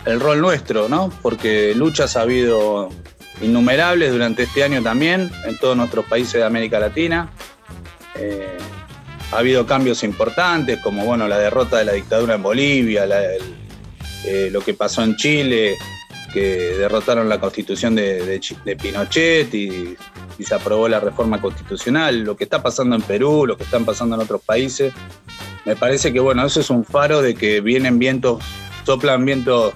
el 0.06 0.20
rol 0.20 0.42
nuestro, 0.42 0.90
¿no? 0.90 1.10
Porque 1.22 1.74
luchas 1.76 2.18
ha 2.18 2.22
habido 2.22 2.90
innumerables 3.42 4.12
durante 4.12 4.44
este 4.44 4.64
año 4.64 4.84
también 4.84 5.32
en 5.46 5.58
todos 5.58 5.78
nuestros 5.78 6.06
países 6.06 6.34
de 6.34 6.44
América 6.44 6.78
Latina. 6.80 7.32
Eh, 8.16 8.58
ha 9.32 9.38
habido 9.38 9.66
cambios 9.66 10.04
importantes, 10.04 10.80
como 10.80 11.06
bueno, 11.06 11.28
la 11.30 11.38
derrota 11.38 11.78
de 11.78 11.86
la 11.86 11.94
dictadura 11.94 12.36
en 12.36 12.44
Bolivia, 12.44 13.06
lo 14.52 14.62
que 14.62 14.74
pasó 14.74 15.04
en 15.04 15.16
Chile, 15.16 15.78
que 16.34 16.75
derrotaron 16.78 17.30
la 17.30 17.40
constitución 17.40 17.96
de, 17.96 18.42
Pinochet 18.82 19.54
y, 19.54 19.96
se 20.44 20.56
aprobó 20.56 20.90
la 20.90 21.00
reforma 21.00 21.40
constitucional, 21.40 22.22
lo 22.24 22.36
que 22.36 22.44
está 22.44 22.62
pasando 22.62 22.98
en 22.98 23.02
Perú, 23.04 23.46
lo 23.46 23.56
que 23.56 23.63
están 23.63 23.86
pasando 23.86 24.16
en 24.16 24.22
otros 24.24 24.42
países. 24.42 24.94
Me 25.63 25.78
parece 25.78 26.12
que 26.12 26.20
bueno, 26.20 26.46
eso 26.46 26.60
es 26.60 26.70
un 26.70 26.84
faro 26.84 27.22
de 27.22 27.34
que 27.34 27.62
vienen 27.62 27.98
vientos, 27.98 28.44
soplan 28.84 29.24
vientos 29.24 29.74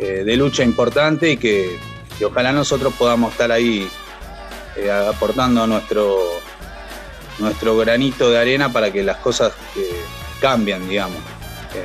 eh, 0.00 0.24
de 0.24 0.36
lucha 0.36 0.64
importante 0.64 1.30
y 1.30 1.36
que, 1.36 1.78
ojalá 2.24 2.50
nosotros 2.52 2.92
podamos 2.94 3.32
estar 3.32 3.52
ahí 3.52 3.88
eh, 4.76 4.90
aportando 4.90 5.64
nuestro, 5.66 6.18
nuestro 7.38 7.76
granito 7.76 8.30
de 8.30 8.38
arena 8.38 8.72
para 8.72 8.90
que 8.90 9.04
las 9.04 9.18
cosas 9.18 9.52
eh, 9.76 10.02
cambien, 10.40 10.88
digamos, 10.88 11.18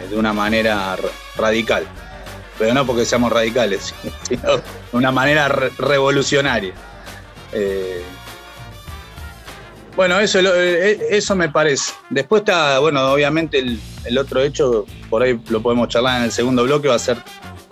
de 0.09 0.15
una 0.15 0.33
manera 0.33 0.95
radical. 1.35 1.85
Pero 2.59 2.73
no 2.73 2.85
porque 2.85 3.05
seamos 3.05 3.31
radicales, 3.31 3.95
sino 4.27 4.57
de 4.57 4.63
una 4.91 5.11
manera 5.11 5.47
revolucionaria. 5.47 6.73
bueno, 9.95 10.19
eso, 10.19 10.39
eso 10.39 11.35
me 11.35 11.49
parece. 11.49 11.93
Después 12.09 12.41
está, 12.41 12.77
bueno, 12.79 13.11
obviamente 13.11 13.59
el, 14.05 14.17
otro 14.17 14.41
hecho, 14.41 14.85
por 15.09 15.23
ahí 15.23 15.39
lo 15.49 15.61
podemos 15.61 15.87
charlar 15.87 16.19
en 16.19 16.25
el 16.25 16.31
segundo 16.31 16.63
bloque, 16.63 16.87
va 16.89 16.95
a 16.95 16.99
ser 16.99 17.17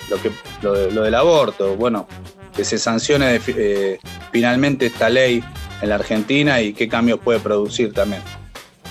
lo, 0.09 0.19
que, 0.21 0.31
lo, 0.61 0.73
del 1.03 1.15
aborto, 1.15 1.75
bueno, 1.75 2.07
que 2.55 2.63
se 2.63 2.77
sancione 2.77 3.39
eh, 3.47 3.99
finalmente 4.31 4.87
esta 4.87 5.09
ley 5.09 5.43
en 5.81 5.89
la 5.89 5.95
Argentina 5.95 6.61
y 6.61 6.73
qué 6.73 6.87
cambios 6.87 7.19
puede 7.19 7.39
producir 7.39 7.93
también 7.93 8.21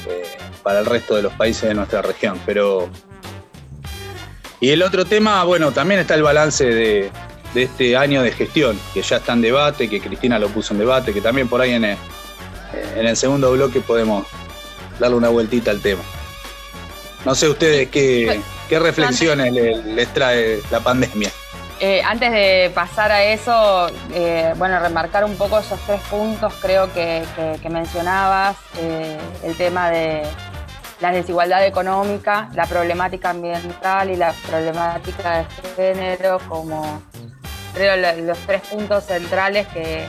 eh, 0.08 0.22
para 0.62 0.80
el 0.80 0.86
resto 0.86 1.16
de 1.16 1.22
los 1.22 1.32
países 1.32 1.68
de 1.68 1.74
nuestra 1.74 2.02
región. 2.02 2.40
Pero. 2.44 2.90
Y 4.60 4.70
el 4.70 4.82
otro 4.82 5.04
tema, 5.04 5.44
bueno, 5.44 5.72
también 5.72 6.00
está 6.00 6.14
el 6.14 6.22
balance 6.22 6.64
de, 6.64 7.10
este 7.54 7.96
año 7.96 8.22
de 8.22 8.32
gestión, 8.32 8.78
que 8.92 9.02
ya 9.02 9.16
está 9.16 9.32
en 9.32 9.42
debate, 9.42 9.88
que 9.88 10.00
Cristina 10.00 10.38
lo 10.38 10.48
puso 10.48 10.74
en 10.74 10.80
debate, 10.80 11.12
que 11.12 11.20
también 11.20 11.48
por 11.48 11.60
ahí 11.60 11.72
en 11.72 11.84
el, 11.84 13.16
segundo 13.16 13.52
bloque 13.52 13.80
podemos 13.80 14.26
darle 14.98 15.16
una 15.16 15.28
vueltita 15.28 15.70
al 15.70 15.80
tema. 15.80 16.02
No 17.24 17.34
sé 17.34 17.48
ustedes 17.48 17.88
qué, 17.88 18.40
¿Qué 18.68 18.78
reflexiones 18.78 19.52
les, 19.52 20.08
trae 20.08 20.60
la 20.70 20.80
pandemia? 20.80 21.30
Eh, 21.78 22.02
antes 22.02 22.32
de 22.32 22.72
pasar 22.74 23.12
a 23.12 23.22
eso, 23.22 23.88
eh, 24.12 24.52
bueno, 24.56 24.80
remarcar 24.80 25.24
un 25.24 25.36
poco 25.36 25.58
esos 25.58 25.78
tres 25.86 26.00
puntos, 26.10 26.52
creo 26.60 26.92
que, 26.92 27.22
mencionabas, 27.68 28.56
eh, 28.78 29.18
el 29.44 29.56
tema 29.56 29.90
de 29.90 30.22
la 31.00 31.12
desigualdad 31.12 31.64
económica, 31.66 32.48
la 32.54 32.66
problemática 32.66 33.30
ambiental 33.30 34.10
y 34.10 34.16
la 34.16 34.32
problemática 34.48 35.38
de 35.38 35.46
género 35.76 36.38
como, 36.48 37.02
creo, 37.74 37.96
los 38.22 38.38
tres 38.38 38.62
puntos 38.62 39.04
centrales 39.04 39.66
que, 39.68 40.06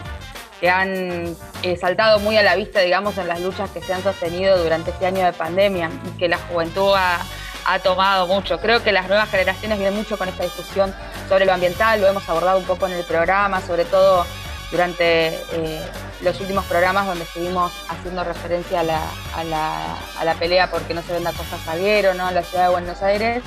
que 0.62 0.70
han 0.70 1.36
saltado 1.80 2.20
muy 2.20 2.38
a 2.38 2.44
la 2.44 2.56
vista, 2.56 2.80
digamos, 2.80 3.18
en 3.18 3.28
las 3.28 3.42
luchas 3.42 3.70
que 3.72 3.82
se 3.82 3.94
han 3.94 4.02
sostenido 4.02 4.62
durante 4.64 4.92
este 4.92 5.06
año 5.06 5.26
de 5.26 5.34
pandemia 5.34 5.90
y 6.06 6.18
que 6.18 6.30
la 6.30 6.38
juventud 6.38 6.94
ha 6.96 7.20
ha 7.68 7.80
tomado 7.80 8.28
mucho. 8.28 8.60
Creo 8.60 8.82
que 8.82 8.92
las 8.92 9.08
nuevas 9.08 9.30
generaciones 9.30 9.78
vienen 9.78 9.98
mucho 9.98 10.18
con 10.18 10.30
esta 10.30 10.44
discusión 10.44 10.96
sobre 11.28 11.46
lo 11.46 11.54
ambiental, 11.54 12.00
lo 12.00 12.08
hemos 12.08 12.28
abordado 12.30 12.58
un 12.58 12.66
poco 12.66 12.88
en 12.88 12.94
el 12.94 13.04
programa, 13.04 13.62
sobre 13.62 13.84
todo 13.86 14.26
durante 14.72 15.28
eh, 15.54 15.82
los 16.22 16.40
últimos 16.40 16.66
programas 16.66 17.06
donde 17.06 17.24
estuvimos 17.24 17.72
haciendo 17.90 18.24
referencia 18.24 18.82
a 18.82 18.84
la, 18.84 19.02
a 19.36 20.24
la, 20.26 20.34
pelea 20.36 20.70
porque 20.70 20.94
no 20.94 21.02
se 21.02 21.14
venda 21.14 21.32
cosas 21.32 21.62
Salguero, 21.64 22.14
¿no? 22.14 22.28
en 22.30 22.36
la 22.36 22.44
ciudad 22.44 22.66
de 22.66 22.72
Buenos 22.72 23.02
Aires. 23.02 23.44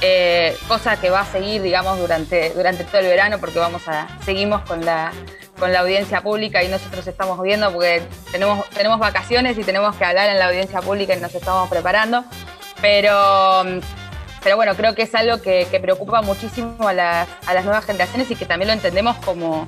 Eh, 0.00 0.56
cosa 0.68 1.00
que 1.00 1.08
va 1.08 1.20
a 1.20 1.26
seguir, 1.26 1.62
digamos, 1.62 1.98
durante, 1.98 2.50
durante 2.50 2.84
todo 2.84 3.00
el 3.00 3.06
verano, 3.06 3.38
porque 3.38 3.58
vamos 3.58 3.88
a, 3.88 4.06
seguimos 4.24 4.60
con 4.62 4.84
la, 4.84 5.12
con 5.58 5.72
la 5.72 5.80
audiencia 5.80 6.20
pública 6.20 6.62
y 6.62 6.68
nosotros 6.68 7.06
estamos 7.06 7.40
viendo, 7.42 7.72
porque 7.72 8.02
tenemos, 8.30 8.68
tenemos 8.70 8.98
vacaciones 8.98 9.56
y 9.56 9.64
tenemos 9.64 9.96
que 9.96 10.04
hablar 10.04 10.28
en 10.28 10.38
la 10.38 10.48
audiencia 10.48 10.82
pública 10.82 11.14
y 11.14 11.20
nos 11.20 11.34
estamos 11.34 11.70
preparando. 11.70 12.24
Pero, 12.82 13.62
pero 14.42 14.56
bueno, 14.56 14.74
creo 14.74 14.94
que 14.94 15.02
es 15.02 15.14
algo 15.14 15.40
que, 15.40 15.66
preocupa 15.80 16.20
muchísimo 16.20 16.86
a 16.86 16.92
las, 16.92 17.28
nuevas 17.64 17.86
generaciones 17.86 18.30
y 18.30 18.36
que 18.36 18.44
también 18.44 18.68
lo 18.68 18.74
entendemos 18.74 19.16
como 19.24 19.66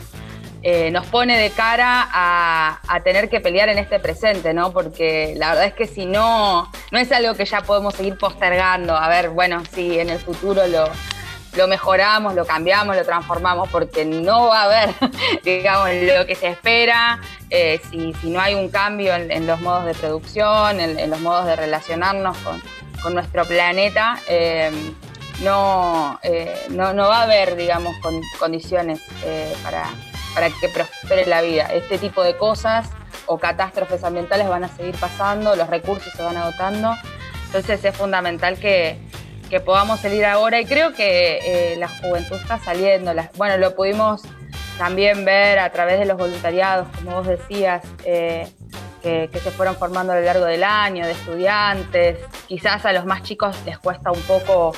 eh, 0.68 0.90
nos 0.90 1.06
pone 1.06 1.38
de 1.38 1.50
cara 1.50 2.08
a, 2.12 3.00
tener 3.04 3.28
que 3.28 3.38
pelear 3.38 3.68
en 3.68 3.78
este 3.78 4.00
presente, 4.00 4.52
¿no? 4.52 4.72
Porque 4.72 5.32
la 5.36 5.50
verdad 5.50 5.66
es 5.66 5.74
que 5.74 5.86
si 5.86 6.06
no, 6.06 6.72
no 6.90 6.98
es 6.98 7.12
algo 7.12 7.36
que 7.36 7.44
ya 7.44 7.60
podemos 7.60 7.94
seguir 7.94 8.18
postergando. 8.18 8.96
A 8.96 9.08
ver, 9.08 9.28
bueno, 9.28 9.62
si 9.72 10.00
en 10.00 10.10
el 10.10 10.18
futuro 10.18 10.62
lo, 10.66 11.68
mejoramos, 11.68 12.34
lo 12.34 12.44
cambiamos, 12.44 12.96
lo 12.96 13.04
transformamos, 13.04 13.68
porque 13.68 14.04
no 14.04 14.48
va 14.48 14.62
a 14.62 14.64
haber, 14.64 14.94
digamos, 15.44 15.88
lo 16.02 16.26
que 16.26 16.34
se 16.34 16.48
espera, 16.48 17.20
eh, 17.48 17.80
si, 17.88 18.12
no 18.28 18.40
hay 18.40 18.56
un 18.56 18.68
cambio 18.68 19.14
en, 19.14 19.46
los 19.46 19.60
modos 19.60 19.84
de 19.84 19.94
producción, 19.94 20.80
en, 20.80 21.08
los 21.08 21.20
modos 21.20 21.46
de 21.46 21.54
relacionarnos 21.54 22.36
con, 22.38 23.14
nuestro 23.14 23.44
planeta, 23.44 24.18
eh, 24.26 24.72
no, 25.44 26.18
no, 26.70 26.92
no, 26.92 27.06
va 27.06 27.20
a 27.20 27.22
haber, 27.22 27.54
digamos, 27.54 27.94
condiciones 28.40 29.00
para, 29.62 29.84
para 30.36 30.50
que 30.50 30.68
prospere 30.68 31.24
la 31.24 31.40
vida. 31.40 31.64
Este 31.72 31.96
tipo 31.96 32.22
de 32.22 32.36
cosas 32.36 32.90
o 33.24 33.38
catástrofes 33.38 34.04
ambientales 34.04 34.46
van 34.46 34.64
a 34.64 34.68
seguir 34.68 34.94
pasando, 35.00 35.56
los 35.56 35.68
recursos 35.70 36.12
se 36.12 36.22
van 36.22 36.36
agotando, 36.36 36.94
entonces 37.46 37.82
es 37.82 37.96
fundamental 37.96 38.58
que, 38.58 38.98
que 39.48 39.60
podamos 39.60 39.98
salir 40.00 40.26
ahora 40.26 40.60
y 40.60 40.66
creo 40.66 40.92
que 40.92 41.74
la 41.78 41.88
juventud 41.88 42.36
está 42.36 42.58
saliendo. 42.58 43.14
bueno, 43.36 43.56
lo 43.56 43.74
pudimos 43.74 44.24
también 44.76 45.24
ver 45.24 45.58
a 45.58 45.72
través 45.72 45.98
de 45.98 46.04
los 46.04 46.18
voluntariados, 46.18 46.86
como 46.96 47.12
vos 47.12 47.26
decías, 47.26 47.82
que, 48.04 48.46
se 49.02 49.50
fueron 49.52 49.74
formando 49.76 50.12
a 50.12 50.16
lo 50.16 50.22
largo 50.22 50.44
del 50.44 50.64
año, 50.64 51.06
de 51.06 51.12
estudiantes. 51.12 52.18
Quizás 52.46 52.84
a 52.84 52.92
los 52.92 53.06
más 53.06 53.22
chicos 53.22 53.56
les 53.64 53.78
cuesta 53.78 54.10
un 54.10 54.20
poco 54.22 54.72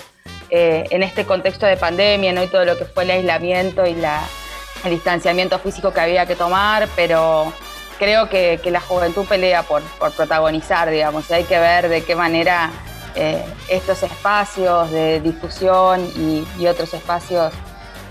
eh, 0.51 0.85
en 0.91 1.03
este 1.03 1.25
contexto 1.25 1.67
de 1.67 1.77
pandemia, 1.77 2.33
¿no? 2.33 2.45
Y 2.45 2.47
todo 2.47 2.65
lo 2.65 2.79
que 2.79 2.85
fue 2.85 3.03
el 3.03 3.11
aislamiento 3.11 3.87
y 3.87 3.95
la, 3.95 4.23
el 4.85 4.91
distanciamiento 4.91 5.59
físico 5.59 5.93
que 5.93 6.01
había 6.01 6.27
que 6.27 6.37
tomar, 6.37 6.89
pero 6.95 7.53
creo 7.99 8.29
que, 8.29 8.61
la 8.65 8.81
juventud 8.81 9.27
pelea 9.27 9.63
por, 9.63 9.83
protagonizar, 10.17 10.91
digamos, 10.91 11.29
y 11.31 11.35
hay 11.35 11.45
que 11.45 11.59
ver 11.59 11.89
de 11.89 12.05
qué 12.05 12.15
manera 12.15 12.71
eh, 13.15 13.45
estos 13.69 14.03
espacios 14.03 14.91
de 14.91 15.21
difusión 15.21 16.07
y, 16.17 16.67
otros 16.67 16.95
espacios 16.95 17.53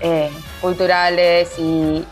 eh, 0.00 0.30
culturales 0.60 1.54
y, 1.58 2.04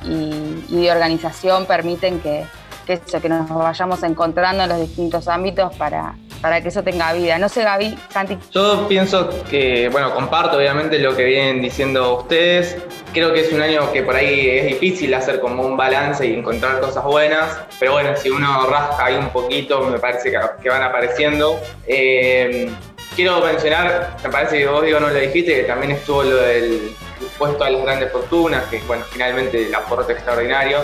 de 0.68 0.90
organización 0.90 1.66
permiten 1.66 2.20
que, 2.20 2.46
eso, 2.86 3.20
que 3.20 3.28
nos 3.28 3.48
vayamos 3.48 4.02
encontrando 4.02 4.62
en 4.62 4.68
los 4.68 4.80
distintos 4.80 5.28
ámbitos 5.28 5.74
para, 5.76 6.14
para 6.40 6.60
que 6.60 6.68
eso 6.68 6.82
tenga 6.82 7.12
vida. 7.12 7.38
No 7.38 7.48
sé, 7.48 7.62
Gaby, 7.62 7.96
Santi. 8.10 8.38
Yo 8.52 8.86
pienso 8.88 9.30
que, 9.50 9.88
bueno, 9.90 10.14
comparto 10.14 10.56
obviamente 10.56 10.98
lo 10.98 11.16
que 11.16 11.24
vienen 11.24 11.62
diciendo 11.62 12.18
ustedes. 12.18 12.76
Creo 13.12 13.32
que 13.32 13.40
es 13.40 13.52
un 13.52 13.60
año 13.60 13.92
que 13.92 14.02
por 14.02 14.16
ahí 14.16 14.48
es 14.48 14.66
difícil 14.66 15.12
hacer 15.14 15.40
como 15.40 15.64
un 15.64 15.76
balance 15.76 16.26
y 16.26 16.34
encontrar 16.34 16.80
cosas 16.80 17.04
buenas, 17.04 17.58
pero 17.78 17.92
bueno, 17.92 18.16
si 18.16 18.30
uno 18.30 18.66
rasca 18.68 19.06
ahí 19.06 19.16
un 19.16 19.30
poquito, 19.30 19.80
me 19.82 19.98
parece 19.98 20.30
que, 20.30 20.68
van 20.68 20.82
apareciendo. 20.82 21.58
Eh, 21.86 22.70
quiero 23.14 23.40
mencionar, 23.40 24.16
me 24.22 24.30
parece 24.30 24.58
que 24.58 24.66
vos 24.66 24.84
digo 24.84 25.00
no 25.00 25.08
lo 25.08 25.14
dijiste, 25.14 25.54
que 25.54 25.62
también 25.62 25.92
estuvo 25.92 26.22
lo 26.22 26.36
del 26.36 26.92
impuesto 27.20 27.64
a 27.64 27.70
las 27.70 27.82
grandes 27.82 28.12
fortunas, 28.12 28.64
que 28.64 28.80
bueno, 28.86 29.04
finalmente 29.10 29.66
el 29.66 29.74
aporte 29.74 30.12
extraordinario 30.12 30.80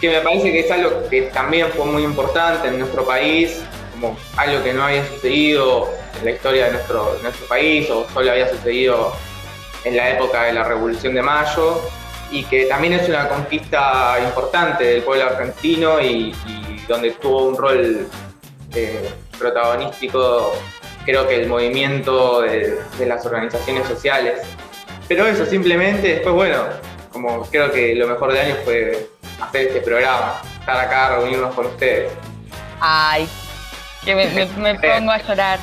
que 0.00 0.10
me 0.10 0.20
parece 0.20 0.52
que 0.52 0.60
es 0.60 0.70
algo 0.70 1.08
que 1.08 1.22
también 1.22 1.68
fue 1.74 1.84
muy 1.84 2.04
importante 2.04 2.68
en 2.68 2.78
nuestro 2.78 3.04
país, 3.04 3.62
como 4.00 4.16
algo 4.36 4.62
que 4.62 4.72
no 4.72 4.84
había 4.84 5.06
sucedido 5.06 5.90
en 6.18 6.24
la 6.24 6.30
historia 6.32 6.66
de 6.66 6.72
nuestro, 6.72 7.18
país 7.48 7.88
o 7.90 8.06
solo 8.12 8.30
había 8.30 8.48
sucedido 8.48 9.12
en 9.84 9.96
la 9.96 10.10
época 10.10 10.44
de 10.44 10.52
la 10.52 10.64
Revolución 10.64 11.14
de 11.14 11.22
Mayo. 11.22 11.80
y 12.30 12.44
que 12.44 12.66
también 12.66 12.92
es 12.92 13.08
una 13.08 13.26
conquista 13.26 14.18
importante 14.22 14.84
del 14.84 15.02
pueblo 15.02 15.24
argentino 15.24 15.98
y, 15.98 16.34
donde 16.86 17.12
tuvo 17.12 17.48
un 17.48 17.56
rol 17.56 18.06
eh, 18.74 19.10
protagonístico, 19.38 20.52
creo 21.04 21.28
que 21.28 21.42
el 21.42 21.48
movimiento 21.48 22.42
de, 22.42 22.78
las 23.06 23.24
organizaciones 23.26 23.86
sociales. 23.86 24.40
Pero 25.06 25.26
eso, 25.26 25.46
simplemente, 25.46 26.14
después, 26.14 26.34
bueno, 26.34 26.64
como 27.12 27.42
creo 27.50 27.70
que 27.70 27.94
lo 27.94 28.06
mejor 28.06 28.32
de 28.32 28.40
año 28.40 28.56
fue 28.64 29.08
hacer 29.40 29.68
este 29.68 29.80
programa, 29.80 30.40
estar 30.60 30.78
acá, 30.78 31.16
reunirnos 31.16 31.54
con 31.54 31.66
ustedes. 31.66 32.12
Ay, 32.80 33.28
que 34.04 34.14
me, 34.14 34.74
pongo 34.74 35.10
a 35.10 35.22
llorar. 35.22 35.58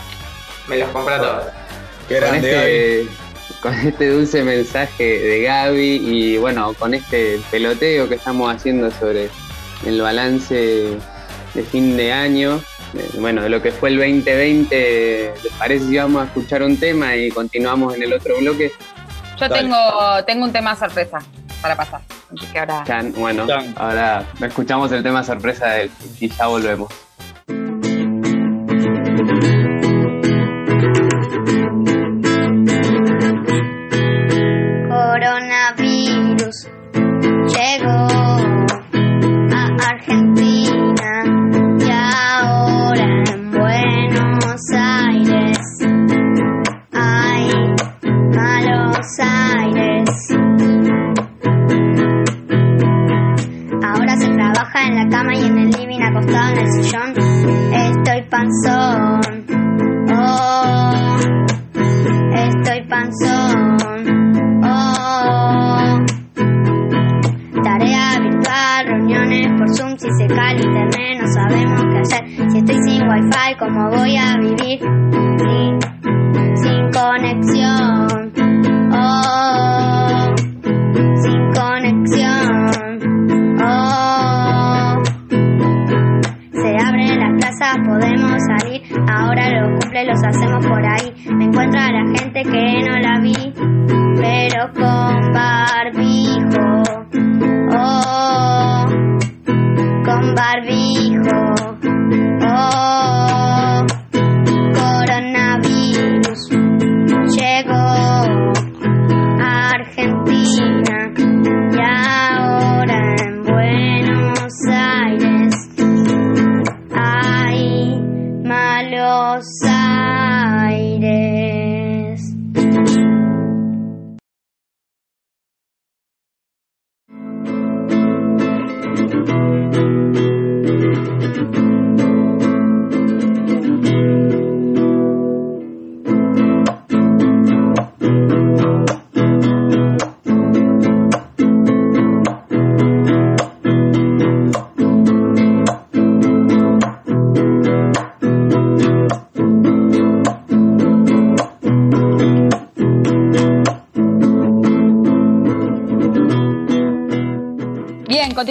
Me 0.68 0.78
los 0.78 0.90
compra 0.90 1.18
todos. 1.18 1.44
Qué 2.08 2.16
grande, 2.16 3.08
con 3.62 3.74
este 3.74 4.10
dulce 4.10 4.44
mensaje 4.44 5.04
de 5.04 5.42
Gaby 5.42 6.02
y 6.04 6.38
bueno, 6.38 6.74
con 6.74 6.94
este 6.94 7.40
peloteo 7.50 8.08
que 8.08 8.16
estamos 8.16 8.54
haciendo 8.54 8.92
sobre 8.92 9.30
el 9.86 10.02
balance 10.02 10.98
de 11.54 11.64
fin 11.64 11.98
de 11.98 12.14
año, 12.14 12.62
bueno, 13.16 13.42
de 13.42 13.50
lo 13.50 13.62
que 13.62 13.72
fue 13.72 13.90
el 13.90 13.98
2020, 13.98 15.34
¿les 15.44 15.54
parece 15.54 15.86
si 15.86 15.98
vamos 15.98 16.24
a 16.24 16.26
escuchar 16.26 16.64
un 16.64 16.78
tema 16.78 17.16
y 17.16 17.30
continuamos 17.30 17.96
en 17.96 18.04
el 18.04 18.14
otro 18.14 18.38
bloque? 18.38 18.72
Yo 19.40 19.50
tengo, 19.50 19.78
tengo 20.26 20.46
un 20.46 20.52
tema 20.52 20.76
sorpresa 20.76 21.20
para 21.62 21.76
pasar. 21.76 22.02
bueno, 23.16 23.48
ahora 23.76 24.24
escuchamos 24.42 24.92
el 24.92 25.02
tema 25.02 25.24
sorpresa 25.24 25.70
de 25.70 25.82
él 25.84 25.92
y 26.20 26.30
ya 26.30 26.48
volvemos. 26.48 27.05
pasemos 90.26 90.66
por 90.66 90.84
ahí. 90.84 91.15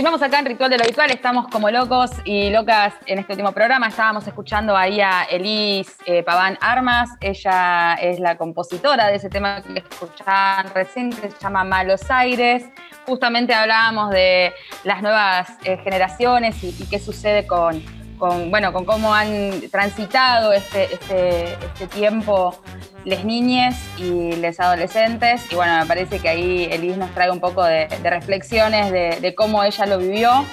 Continuamos 0.05 0.29
acá 0.29 0.38
en 0.40 0.45
Ritual 0.45 0.69
de 0.69 0.77
lo 0.77 0.85
Habitual, 0.85 1.11
estamos 1.12 1.49
como 1.49 1.71
locos 1.71 2.11
y 2.27 2.51
locas 2.51 2.93
en 3.07 3.21
este 3.21 3.33
último 3.33 3.53
programa. 3.53 3.88
Estábamos 3.88 4.27
escuchando 4.27 4.77
ahí 4.77 5.01
a 5.01 5.23
Elise 5.23 5.95
eh, 6.05 6.23
Paván 6.23 6.59
Armas, 6.61 7.09
ella 7.23 7.95
es 7.95 8.21
la 8.21 8.37
compositora 8.37 9.07
de 9.07 9.14
ese 9.17 9.31
tema 9.31 9.62
que 9.62 9.79
escuchaban 9.79 10.67
recién, 10.75 11.11
se 11.11 11.31
llama 11.40 11.64
Malos 11.64 12.11
Aires. 12.11 12.67
Justamente 13.07 13.55
hablábamos 13.55 14.11
de 14.11 14.53
las 14.85 15.01
nuevas 15.01 15.49
eh, 15.64 15.79
generaciones 15.79 16.62
y, 16.62 16.87
qué 16.90 16.99
sucede 16.99 17.47
con, 17.47 17.83
bueno, 18.18 18.72
con 18.72 18.85
cómo 18.85 19.14
han 19.14 19.62
transitado 19.70 20.53
este, 20.53 20.94
este, 20.94 21.55
este 21.55 21.87
tiempo 21.87 22.57
les 23.05 23.24
niñes 23.24 23.77
y 23.98 24.33
les 24.37 24.61
adolescentes. 24.61 25.50
Y 25.50 25.55
bueno, 25.55 25.79
me 25.79 25.87
parece 25.87 26.18
que 26.18 26.29
ahí 26.29 26.68
Elis 26.70 26.96
nos 26.96 27.11
trae 27.12 27.31
un 27.31 27.40
poco 27.40 27.64
de, 27.64 27.87
reflexiones 28.03 28.90
de, 28.90 29.35
cómo 29.35 29.62
ella 29.62 29.87
lo 29.87 29.98
vivió. 29.98 30.44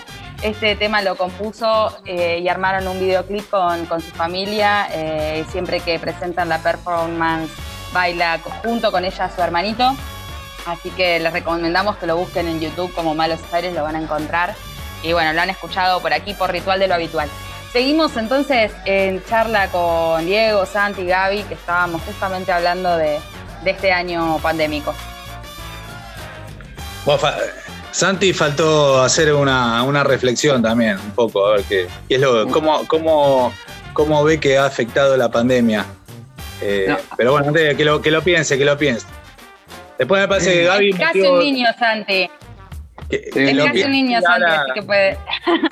Este 0.41 0.75
tema 0.75 1.01
lo 1.01 1.15
compuso 1.15 1.95
eh, 2.05 2.39
y 2.41 2.49
armaron 2.49 2.87
un 2.87 2.99
videoclip 2.99 3.49
con, 3.49 3.87
su 4.01 4.11
familia. 4.11 4.87
Eh, 4.91 5.45
siempre 5.51 5.79
que 5.79 5.99
presentan 5.99 6.49
la 6.49 6.59
performance, 6.59 7.51
baila 7.93 8.39
junto 8.63 8.91
con 8.91 9.05
ella 9.05 9.29
su 9.33 9.41
hermanito. 9.41 9.95
Así 10.65 10.89
que 10.91 11.19
les 11.19 11.33
recomendamos 11.33 11.97
que 11.97 12.05
lo 12.05 12.17
busquen 12.17 12.47
en 12.47 12.59
YouTube 12.59 12.93
como 12.93 13.15
Malos 13.15 13.39
Aires, 13.51 13.73
lo 13.73 13.83
van 13.83 13.95
a 13.95 14.01
encontrar. 14.01 14.53
Y 15.03 15.13
bueno, 15.13 15.33
lo 15.33 15.41
han 15.41 15.49
escuchado 15.49 15.99
por 16.01 16.13
aquí 16.13 16.33
por 16.33 16.51
Ritual 16.51 16.79
de 16.79 16.87
lo 16.87 16.95
Habitual. 16.95 17.29
Seguimos 17.71 18.17
entonces 18.17 18.73
en 18.83 19.23
charla 19.23 19.69
con 19.69 20.25
Diego, 20.25 20.65
Santi, 20.65 21.03
y 21.03 21.05
Gaby, 21.05 21.43
que 21.43 21.53
estábamos 21.53 22.01
justamente 22.01 22.51
hablando 22.51 22.97
de, 22.97 23.19
este 23.65 23.93
año 23.93 24.39
pandémico. 24.39 24.93
Santi 27.91 28.33
faltó 28.33 29.01
hacer 29.01 29.33
una, 29.33 30.03
reflexión 30.03 30.61
también, 30.61 30.97
un 30.99 31.11
poco, 31.11 31.47
a 31.47 31.51
ver 31.55 31.63
qué, 31.63 31.87
es 32.09 32.19
lo, 32.19 32.45
cómo, 32.49 32.85
cómo, 32.87 33.53
cómo 33.93 34.23
ve 34.25 34.37
que 34.37 34.57
ha 34.57 34.65
afectado 34.65 35.15
la 35.15 35.29
pandemia. 35.29 35.85
Eh, 36.61 36.93
pero 37.15 37.31
bueno, 37.31 37.53
que 37.53 37.85
lo, 37.85 38.01
que 38.01 38.11
lo 38.11 38.21
piense, 38.21 38.57
que 38.57 38.65
lo 38.65 38.77
piense. 38.77 39.07
Después 39.97 40.21
me 40.21 40.27
parece 40.27 40.53
que 40.53 40.63
Gaby. 40.65 40.89
Es 40.89 40.99
casi 40.99 41.21
un 41.21 41.39
niño, 41.39 41.67
Santi. 41.79 42.29
es 43.09 43.57
casi 43.65 43.83
un 43.83 43.91
niño, 43.91 44.19
Santi, 44.21 44.45
así 44.45 44.71
que 44.73 44.81
puede. 44.81 45.17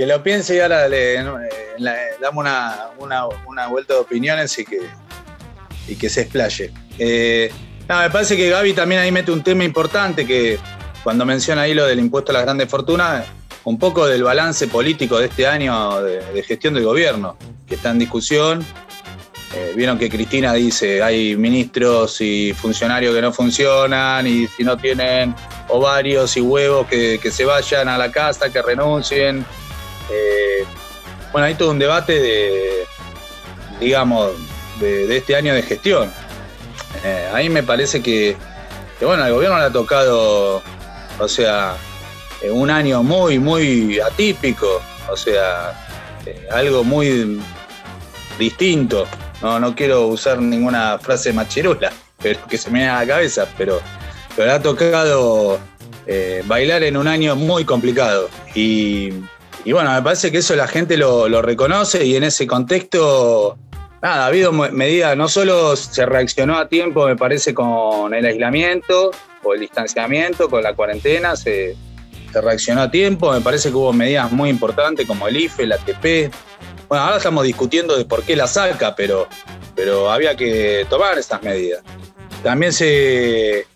que 0.00 0.06
lo 0.06 0.22
piense 0.22 0.56
y 0.56 0.60
ahora 0.60 0.88
le, 0.88 1.22
damos 2.22 2.46
una, 2.98 3.66
vuelta 3.66 3.92
de 3.92 4.00
opiniones 4.00 4.58
y 4.58 4.64
que, 4.64 4.80
y 5.86 5.94
que 5.94 6.08
se 6.08 6.22
explaye. 6.22 6.72
Eh, 6.98 7.52
me 7.86 8.08
parece 8.08 8.34
que 8.34 8.48
Gaby 8.48 8.72
también 8.72 9.02
ahí 9.02 9.12
mete 9.12 9.30
un 9.30 9.42
tema 9.42 9.62
importante 9.62 10.26
que 10.26 10.58
cuando 11.04 11.26
menciona 11.26 11.60
ahí 11.60 11.74
lo 11.74 11.84
del 11.84 11.98
impuesto 11.98 12.32
a 12.32 12.32
las 12.32 12.44
grandes 12.44 12.70
fortunas, 12.70 13.26
un 13.64 13.78
poco 13.78 14.06
del 14.06 14.22
balance 14.22 14.68
político 14.68 15.18
de 15.18 15.26
este 15.26 15.46
año 15.46 16.02
de, 16.02 16.42
gestión 16.44 16.72
del 16.72 16.84
gobierno, 16.84 17.36
que 17.68 17.74
está 17.74 17.90
en 17.90 17.98
discusión. 17.98 18.64
Eh, 19.54 19.74
vieron 19.76 19.98
que 19.98 20.08
Cristina 20.08 20.54
dice, 20.54 21.02
hay 21.02 21.36
ministros 21.36 22.22
y 22.22 22.54
funcionarios 22.54 23.14
que 23.14 23.20
no 23.20 23.34
funcionan 23.34 24.26
y 24.26 24.46
si 24.46 24.64
no 24.64 24.78
tienen 24.78 25.34
ovarios 25.68 26.38
y 26.38 26.40
huevos 26.40 26.86
que 26.86 27.30
se 27.30 27.44
vayan 27.44 27.86
a 27.88 27.98
la 27.98 28.10
casa, 28.10 28.50
que 28.50 28.62
renuncien. 28.62 29.44
Eh, 30.10 30.64
bueno, 31.32 31.46
hay 31.46 31.54
todo 31.54 31.70
un 31.70 31.78
debate 31.78 32.20
de, 32.20 32.84
digamos, 33.78 34.32
de, 34.80 35.16
este 35.16 35.36
año 35.36 35.54
de 35.54 35.62
gestión. 35.62 36.10
Eh, 37.04 37.30
a 37.32 37.36
mí 37.38 37.48
me 37.48 37.62
parece 37.62 38.02
que, 38.02 38.36
bueno, 39.00 39.22
al 39.22 39.32
gobierno 39.32 39.58
le 39.58 39.64
ha 39.64 39.72
tocado 39.72 40.62
O 41.18 41.28
sea, 41.28 41.76
un 42.50 42.70
año 42.70 43.02
muy, 43.02 43.38
muy 43.38 44.00
atípico, 44.00 44.82
o 45.08 45.16
sea, 45.16 45.74
algo 46.50 46.84
muy 46.84 47.40
distinto. 48.38 49.06
No, 49.42 49.58
no 49.58 49.74
quiero 49.74 50.06
usar 50.08 50.40
ninguna 50.40 50.98
frase 50.98 51.32
machirula, 51.32 51.92
pero 52.22 52.44
que 52.46 52.58
se 52.58 52.70
me 52.70 52.80
viene 52.80 52.92
a 52.92 53.00
la 53.00 53.06
cabeza, 53.06 53.46
pero, 53.56 53.80
pero 54.36 54.52
ha 54.52 54.60
tocado 54.60 55.58
eh, 56.06 56.42
bailar 56.46 56.82
en 56.82 56.96
un 56.96 57.06
año 57.06 57.36
muy 57.36 57.64
complicado. 57.64 58.28
Y, 58.54 59.12
bueno, 59.66 59.92
me 59.92 60.02
parece 60.02 60.32
que 60.32 60.38
eso 60.38 60.56
la 60.56 60.66
gente 60.66 60.96
lo, 60.96 61.42
reconoce 61.42 62.04
y 62.04 62.16
en 62.16 62.24
ese 62.24 62.46
contexto, 62.46 63.58
nada, 64.02 64.24
ha 64.24 64.26
habido 64.26 64.52
medidas, 64.52 65.16
no 65.16 65.28
solo 65.28 65.76
se 65.76 66.06
reaccionó 66.06 66.58
a 66.58 66.68
tiempo, 66.68 67.06
me 67.06 67.16
parece, 67.16 67.54
con 67.54 68.14
el 68.14 68.24
aislamiento 68.24 69.10
o 69.42 69.54
el 69.54 69.60
distanciamiento, 69.60 70.48
con 70.48 70.62
la 70.62 70.74
cuarentena, 70.74 71.36
se, 71.36 71.76
reaccionó 72.32 72.82
a 72.82 72.90
tiempo, 72.90 73.32
me 73.32 73.40
parece 73.40 73.70
que 73.70 73.74
hubo 73.74 73.92
medidas 73.92 74.30
muy 74.30 74.50
importantes 74.50 75.06
como 75.06 75.26
el 75.28 75.36
IFE, 75.36 75.64
el 75.64 75.72
ATP, 75.72 76.32
bueno, 76.88 77.04
ahora 77.04 77.16
estamos 77.18 77.44
discutiendo 77.44 77.96
de 77.96 78.04
por 78.04 78.22
qué 78.24 78.36
la 78.36 78.46
saca, 78.46 78.96
pero, 78.96 79.28
pero 79.76 80.10
había 80.10 80.36
que 80.36 80.86
tomar 80.88 81.18
estas 81.18 81.42
medidas. 81.42 81.82
También 82.42 82.72
se, 82.72 83.66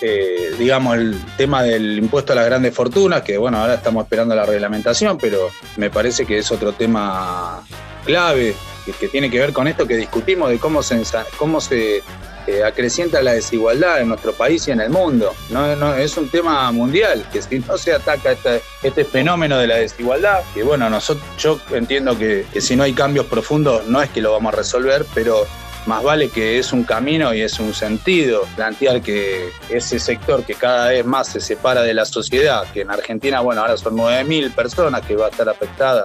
eh, 0.00 0.54
digamos, 0.58 0.96
el 0.96 1.20
tema 1.36 1.62
del 1.62 1.98
impuesto 1.98 2.32
a 2.32 2.36
las 2.36 2.46
grandes 2.46 2.74
fortunas, 2.74 3.22
que 3.22 3.36
bueno, 3.38 3.58
ahora 3.58 3.74
estamos 3.74 4.04
esperando 4.04 4.34
la 4.34 4.46
reglamentación, 4.46 5.18
pero 5.18 5.50
me 5.76 5.90
parece 5.90 6.26
que 6.26 6.38
es 6.38 6.50
otro 6.50 6.72
tema 6.72 7.62
clave 8.04 8.54
que, 8.98 9.08
tiene 9.08 9.30
que 9.30 9.38
ver 9.38 9.52
con 9.52 9.68
esto 9.68 9.86
que 9.86 9.96
discutimos 9.96 10.50
de 10.50 10.58
cómo 10.58 10.82
se, 10.82 11.02
cómo 11.36 11.60
se 11.60 12.02
eh, 12.46 12.64
acrecienta 12.64 13.22
la 13.22 13.32
desigualdad 13.32 14.00
en 14.00 14.08
nuestro 14.08 14.32
país 14.32 14.66
y 14.68 14.70
en 14.70 14.80
el 14.80 14.90
mundo. 14.90 15.34
No, 15.50 15.94
es 15.94 16.16
un 16.16 16.28
tema 16.28 16.70
mundial, 16.72 17.24
que 17.32 17.42
si 17.42 17.58
no 17.60 17.76
se 17.76 17.92
ataca 17.92 18.32
este, 18.32 18.62
este 18.82 19.04
fenómeno 19.04 19.58
de 19.58 19.66
la 19.66 19.76
desigualdad, 19.76 20.42
que 20.54 20.62
bueno, 20.62 20.88
nosotros, 20.88 21.24
yo 21.38 21.60
entiendo 21.72 22.18
que, 22.18 22.46
si 22.60 22.76
no 22.76 22.82
hay 22.84 22.92
cambios 22.92 23.26
profundos 23.26 23.86
no 23.86 24.02
es 24.02 24.10
que 24.10 24.20
lo 24.20 24.32
vamos 24.32 24.54
a 24.54 24.56
resolver, 24.56 25.06
pero 25.14 25.46
más 25.86 26.02
vale 26.02 26.28
que 26.28 26.58
es 26.58 26.72
un 26.72 26.84
camino 26.84 27.32
y 27.34 27.40
es 27.40 27.58
un 27.58 27.74
sentido 27.74 28.46
plantear 28.56 29.00
que 29.00 29.50
ese 29.68 29.98
sector 29.98 30.44
que 30.44 30.54
cada 30.54 30.88
vez 30.88 31.04
más 31.04 31.28
se 31.28 31.40
separa 31.40 31.82
de 31.82 31.94
la 31.94 32.04
sociedad, 32.04 32.64
que 32.72 32.82
en 32.82 32.90
Argentina, 32.90 33.40
bueno, 33.40 33.62
ahora 33.62 33.76
son 33.76 33.96
9.000 33.96 34.52
personas 34.52 35.02
que 35.02 35.16
va 35.16 35.26
a 35.26 35.30
estar 35.30 35.48
afectada 35.48 36.04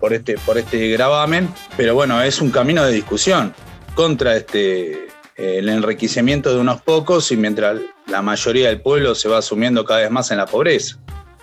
por 0.00 0.12
este, 0.12 0.36
por 0.38 0.58
este 0.58 0.88
gravamen, 0.88 1.48
pero 1.76 1.94
bueno, 1.94 2.22
es 2.22 2.40
un 2.40 2.50
camino 2.50 2.84
de 2.84 2.92
discusión 2.92 3.54
contra 3.94 4.36
este, 4.36 5.08
el 5.36 5.68
enriquecimiento 5.68 6.52
de 6.52 6.60
unos 6.60 6.80
pocos 6.82 7.30
y 7.32 7.36
mientras 7.36 7.80
la 8.06 8.22
mayoría 8.22 8.68
del 8.68 8.80
pueblo 8.80 9.14
se 9.14 9.28
va 9.28 9.38
asumiendo 9.38 9.84
cada 9.84 10.00
vez 10.00 10.10
más 10.10 10.30
en 10.30 10.38
la 10.38 10.46
pobreza. 10.46 10.96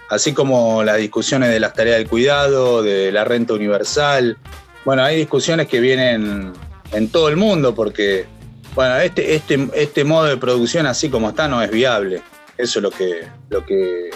Así 0.09 0.33
como 0.33 0.83
las 0.83 0.97
discusiones 0.97 1.49
de 1.49 1.59
las 1.59 1.73
tareas 1.73 1.97
del 1.97 2.09
cuidado, 2.09 2.83
de 2.83 3.11
la 3.13 3.23
renta 3.23 3.53
universal. 3.53 4.37
Bueno, 4.83 5.03
hay 5.03 5.15
discusiones 5.15 5.67
que 5.67 5.79
vienen 5.79 6.51
en 6.91 7.09
todo 7.09 7.29
el 7.29 7.37
mundo 7.37 7.73
porque, 7.73 8.25
bueno, 8.75 8.97
este, 8.97 9.35
este, 9.35 9.69
este 9.73 10.03
modo 10.03 10.25
de 10.25 10.37
producción 10.37 10.85
así 10.85 11.09
como 11.09 11.29
está 11.29 11.47
no 11.47 11.61
es 11.61 11.71
viable. 11.71 12.21
Eso 12.57 12.79
es 12.79 12.83
lo 12.83 12.91
que, 12.91 13.27
lo 13.49 13.65
que 13.65 14.11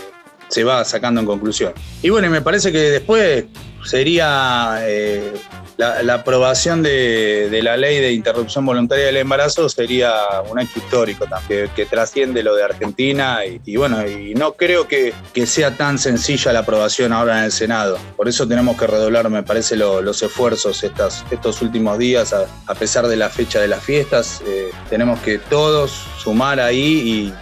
se 0.50 0.64
va 0.64 0.84
sacando 0.86 1.22
en 1.22 1.28
conclusión. 1.28 1.74
Y 2.02 2.10
bueno, 2.10 2.30
me 2.30 2.42
parece 2.42 2.72
que 2.72 2.80
después 2.80 3.46
sería 3.84 4.80
eh, 4.82 5.34
la, 5.78 6.14
aprobación 6.14 6.84
de, 6.84 7.60
la 7.62 7.78
ley 7.78 8.00
de 8.00 8.14
interrupción 8.14 8.66
voluntaria 8.66 9.06
del 9.06 9.18
embarazo 9.18 9.68
sería 9.70 10.14
un 10.50 10.60
hecho 10.60 10.80
histórico 10.80 11.26
también, 11.26 11.70
que, 11.76 11.86
trasciende 11.86 12.44
lo 12.44 12.56
de 12.56 12.64
Argentina 12.64 13.40
y, 13.46 13.76
bueno, 13.76 14.08
y 14.08 14.34
no 14.34 14.54
creo 14.54 14.88
que, 14.88 15.14
sea 15.46 15.78
tan 15.78 16.00
sencilla 16.00 16.52
la 16.54 16.60
aprobación 16.60 17.14
ahora 17.14 17.40
en 17.40 17.46
el 17.46 17.52
Senado. 17.52 18.00
Por 18.16 18.28
eso 18.28 18.48
tenemos 18.48 18.78
que 18.78 18.88
redoblar, 18.88 19.30
me 19.30 19.44
parece, 19.44 19.76
los 19.76 20.24
esfuerzos 20.24 20.84
estas, 20.84 21.24
estos 21.30 21.62
últimos 21.62 21.98
días, 21.98 22.34
a, 22.34 22.76
pesar 22.76 23.08
de 23.08 23.16
la 23.16 23.30
fecha 23.30 23.60
de 23.60 23.68
las 23.68 23.84
fiestas, 23.84 24.42
eh, 24.46 24.72
tenemos 24.90 25.20
que 25.20 25.38
todos 25.38 25.92
sumar 26.18 26.60
ahí 26.60 27.34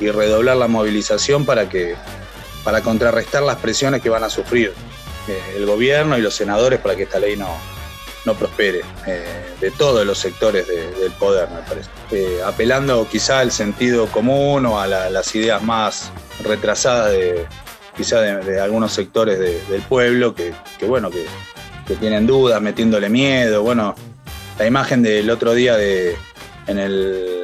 y, 0.00 0.04
y 0.04 0.10
redoblar 0.10 0.56
la 0.56 0.68
movilización 0.68 1.44
para 1.44 1.68
que 1.68 1.94
para 2.64 2.82
contrarrestar 2.82 3.44
las 3.44 3.58
presiones 3.58 4.02
que 4.02 4.10
van 4.10 4.24
a 4.24 4.28
sufrir 4.28 4.72
eh, 5.28 5.40
el 5.56 5.66
gobierno 5.66 6.18
y 6.18 6.20
los 6.20 6.34
senadores 6.34 6.80
para 6.80 6.96
que 6.96 7.04
esta 7.04 7.20
ley 7.20 7.36
no, 7.36 7.48
no 8.26 8.34
prospere, 8.34 8.82
eh, 9.06 9.24
de 9.60 9.70
todos 9.70 10.04
los 10.04 10.18
sectores 10.18 10.66
del 10.66 11.12
poder, 11.12 11.48
me 11.48 11.60
parece. 11.60 11.88
Eh, 12.10 12.40
apelando 12.44 13.08
quizá 13.08 13.38
al 13.38 13.52
sentido 13.52 14.06
común 14.08 14.66
o 14.66 14.78
a 14.80 14.86
las 14.86 15.34
ideas 15.34 15.62
más 15.62 16.10
retrasadas 16.42 17.12
de 17.12 17.46
quizá 17.96 18.20
de, 18.20 18.60
algunos 18.60 18.92
sectores 18.92 19.38
del 19.38 19.82
pueblo 19.82 20.34
que, 20.34 20.52
bueno, 20.86 21.10
que, 21.10 21.24
tienen 22.00 22.26
dudas, 22.26 22.60
metiéndole 22.60 23.08
miedo. 23.08 23.62
Bueno, 23.62 23.94
la 24.58 24.66
imagen 24.66 25.02
del 25.02 25.30
otro 25.30 25.54
día 25.54 25.76
de 25.76 26.16
en 26.66 26.78
el 26.80 27.36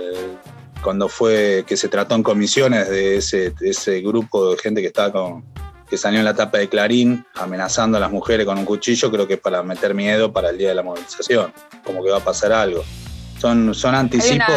cuando 0.82 1.08
fue 1.08 1.64
que 1.64 1.76
se 1.76 1.88
trató 1.88 2.16
en 2.16 2.24
comisiones 2.24 2.88
de 2.90 3.18
ese, 3.18 3.54
ese 3.60 4.00
grupo 4.00 4.50
de 4.50 4.58
gente 4.58 4.80
que 4.80 4.88
estaba 4.88 5.12
con, 5.12 5.44
que 5.92 5.98
salió 5.98 6.20
en 6.20 6.24
la 6.24 6.32
tapa 6.32 6.56
de 6.56 6.70
Clarín 6.70 7.26
amenazando 7.34 7.98
a 7.98 8.00
las 8.00 8.10
mujeres 8.10 8.46
con 8.46 8.56
un 8.56 8.64
cuchillo, 8.64 9.10
creo 9.10 9.28
que 9.28 9.34
es 9.34 9.40
para 9.40 9.62
meter 9.62 9.92
miedo 9.92 10.32
para 10.32 10.48
el 10.48 10.56
día 10.56 10.70
de 10.70 10.74
la 10.74 10.82
movilización, 10.82 11.52
como 11.84 12.02
que 12.02 12.10
va 12.10 12.16
a 12.16 12.24
pasar 12.24 12.50
algo. 12.50 12.82
Son, 13.38 13.74
son 13.74 13.94
anticipos 13.94 14.54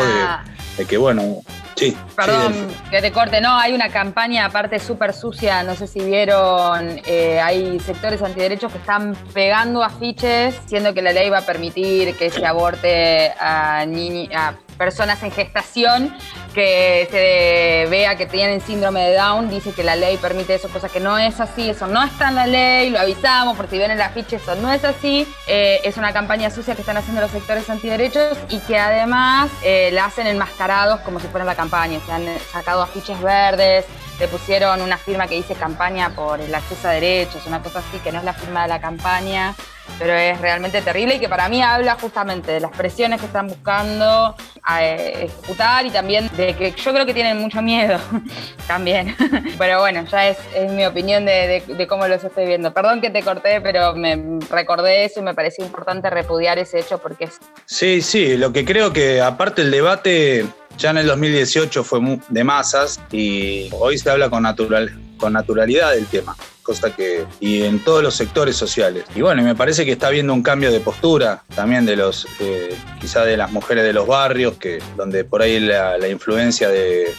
de, 0.77 0.85
que, 0.85 0.95
bueno, 0.95 1.41
sí. 1.75 1.93
Perdón 2.15 2.53
que 2.89 3.01
te 3.01 3.11
corte, 3.11 3.41
no, 3.41 3.53
hay 3.57 3.73
una 3.73 3.89
campaña 3.89 4.45
aparte 4.45 4.79
súper 4.79 5.11
sucia, 5.11 5.61
no 5.63 5.75
sé 5.75 5.87
si 5.87 5.99
vieron, 5.99 7.01
eh, 7.05 7.41
hay 7.41 7.81
sectores 7.81 8.21
antiderechos 8.21 8.71
que 8.71 8.77
están 8.77 9.13
pegando 9.33 9.83
afiches, 9.83 10.55
siendo 10.67 10.93
que 10.93 11.01
la 11.01 11.11
ley 11.11 11.29
va 11.29 11.39
a 11.39 11.45
permitir 11.45 12.15
que 12.15 12.29
se 12.29 12.45
aborte 12.45 13.33
a, 13.41 13.85
niños, 13.85 14.33
a 14.33 14.53
personas 14.77 15.21
en 15.23 15.31
gestación 15.31 16.15
que 16.53 17.07
se 17.11 17.89
vea 17.89 18.15
que 18.15 18.25
tienen 18.25 18.61
síndrome 18.61 19.09
de 19.09 19.15
Down, 19.15 19.49
dice 19.49 19.73
que 19.73 19.83
la 19.83 19.95
ley 19.95 20.17
permite 20.17 20.55
eso, 20.55 20.69
cosa 20.69 20.87
que 20.87 21.01
no 21.01 21.17
es 21.17 21.39
así, 21.41 21.69
eso 21.69 21.85
no 21.87 22.01
está 22.01 22.29
en 22.29 22.35
la 22.35 22.47
ley, 22.47 22.89
lo 22.89 22.99
avisamos, 22.99 23.57
porque 23.57 23.71
si 23.71 23.77
ven 23.77 23.91
el 23.91 24.01
afiche, 24.01 24.37
eso 24.37 24.55
no 24.55 24.71
es 24.71 24.83
así. 24.85 25.27
Eh, 25.47 25.81
es 25.83 25.97
una 25.97 26.13
campaña 26.13 26.49
sucia 26.49 26.73
que 26.75 26.81
están 26.81 26.97
haciendo 26.97 27.21
los 27.21 27.31
sectores 27.31 27.69
antiderechos 27.69 28.37
y 28.49 28.59
que 28.59 28.79
además 28.79 29.51
eh, 29.63 29.89
la 29.91 30.05
hacen 30.05 30.27
enmascarados 30.27 31.01
como 31.01 31.19
si 31.19 31.27
fuera 31.27 31.45
la 31.45 31.55
campaña. 31.55 31.99
Se 32.05 32.11
han 32.11 32.25
sacado 32.51 32.81
afiches 32.81 33.19
verdes, 33.21 33.85
le 34.19 34.27
pusieron 34.29 34.81
una 34.81 34.97
firma 34.97 35.27
que 35.27 35.35
dice 35.35 35.55
campaña 35.55 36.11
por 36.11 36.39
el 36.39 36.55
acceso 36.55 36.87
a 36.87 36.91
derechos, 36.91 37.45
una 37.47 37.61
cosa 37.61 37.79
así 37.79 37.99
que 37.99 38.13
no 38.13 38.19
es 38.19 38.25
la 38.25 38.33
firma 38.33 38.63
de 38.63 38.69
la 38.69 38.79
campaña 38.79 39.53
pero 39.97 40.13
es 40.13 40.39
realmente 40.41 40.81
terrible 40.81 41.15
y 41.15 41.19
que 41.19 41.29
para 41.29 41.47
mí 41.49 41.61
habla 41.61 41.95
justamente 41.95 42.51
de 42.51 42.59
las 42.59 42.71
presiones 42.71 43.19
que 43.19 43.27
están 43.27 43.47
buscando 43.47 44.35
eh, 44.79 45.29
ejecutar 45.29 45.85
y 45.85 45.91
también 45.91 46.29
de 46.35 46.55
que 46.55 46.71
yo 46.71 46.91
creo 46.91 47.05
que 47.05 47.13
tienen 47.13 47.37
mucho 47.37 47.61
miedo 47.61 47.99
también. 48.67 49.15
pero 49.57 49.79
bueno, 49.79 50.05
ya 50.11 50.29
es, 50.29 50.37
mi 50.71 50.85
opinión 50.85 51.25
de, 51.25 51.85
cómo 51.87 52.07
los 52.07 52.23
estoy 52.23 52.47
viendo. 52.47 52.73
Perdón 52.73 53.01
que 53.01 53.09
te 53.09 53.21
corté, 53.21 53.61
pero 53.61 53.95
me 53.95 54.39
recordé 54.49 55.05
eso 55.05 55.19
y 55.19 55.23
me 55.23 55.33
pareció 55.33 55.63
importante 55.63 56.09
repudiar 56.09 56.57
ese 56.59 56.79
hecho 56.79 56.97
porque 56.97 57.25
es... 57.25 57.39
Sí, 57.65 58.01
sí, 58.01 58.37
lo 58.37 58.51
que 58.51 58.65
creo 58.65 58.91
que 58.91 59.21
aparte 59.21 59.61
el 59.61 59.71
debate 59.71 60.45
ya 60.77 60.91
en 60.91 60.97
el 60.97 61.07
2018 61.07 61.83
fue 61.83 62.19
de 62.29 62.43
masas 62.43 62.99
y 63.11 63.69
hoy 63.71 63.97
se 63.97 64.09
habla 64.09 64.29
con, 64.29 64.43
natural, 64.43 64.91
con 65.17 65.33
naturalidad 65.33 65.93
del 65.93 66.05
tema 66.05 66.35
cosa 66.65 66.93
que. 66.93 67.25
y 67.39 67.61
en 67.61 67.79
todos 67.79 68.03
los 68.03 68.15
sectores 68.15 68.57
sociales. 68.57 69.05
Y 69.15 69.21
bueno, 69.21 69.43
me 69.43 69.55
parece 69.55 69.85
que 69.85 69.91
está 69.93 70.07
habiendo 70.07 70.33
un 70.33 70.41
cambio 70.41 70.71
de 70.71 70.79
postura 70.79 71.43
también 71.55 71.85
de 71.85 71.95
los, 71.95 72.27
eh, 72.39 72.75
quizá 72.99 73.23
de 73.23 73.37
las 73.37 73.51
mujeres 73.51 73.83
de 73.83 73.93
los 73.93 74.07
barrios, 74.07 74.57
que 74.57 74.79
donde 74.97 75.23
por 75.23 75.43
ahí 75.43 75.59
la, 75.59 76.09
influencia 76.09 76.67
de, 76.69 77.13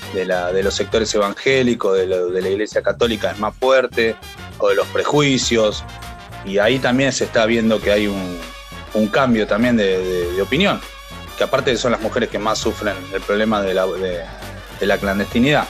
los 0.63 0.75
sectores 0.75 1.15
evangélicos, 1.15 1.97
de, 1.97 2.07
la 2.07 2.49
iglesia 2.49 2.83
católica 2.83 3.31
es 3.31 3.39
más 3.39 3.55
fuerte, 3.57 4.17
o 4.59 4.69
de 4.69 4.75
los 4.75 4.89
prejuicios. 4.89 5.85
Y 6.45 6.59
ahí 6.59 6.79
también 6.81 7.13
se 7.13 7.25
está 7.25 7.47
viendo 7.47 7.81
que 7.81 7.93
hay 7.93 8.09
un, 8.09 8.39
cambio 9.13 9.47
también 9.47 9.77
de, 9.77 10.41
opinión, 10.43 10.81
que 11.37 11.45
aparte 11.45 11.77
son 11.77 11.93
las 11.93 12.01
mujeres 12.01 12.29
que 12.29 12.39
más 12.39 12.59
sufren 12.59 12.95
el 13.13 13.21
problema 13.21 13.63
de 13.63 13.75
la 14.81 14.99
clandestinidad. 14.99 15.69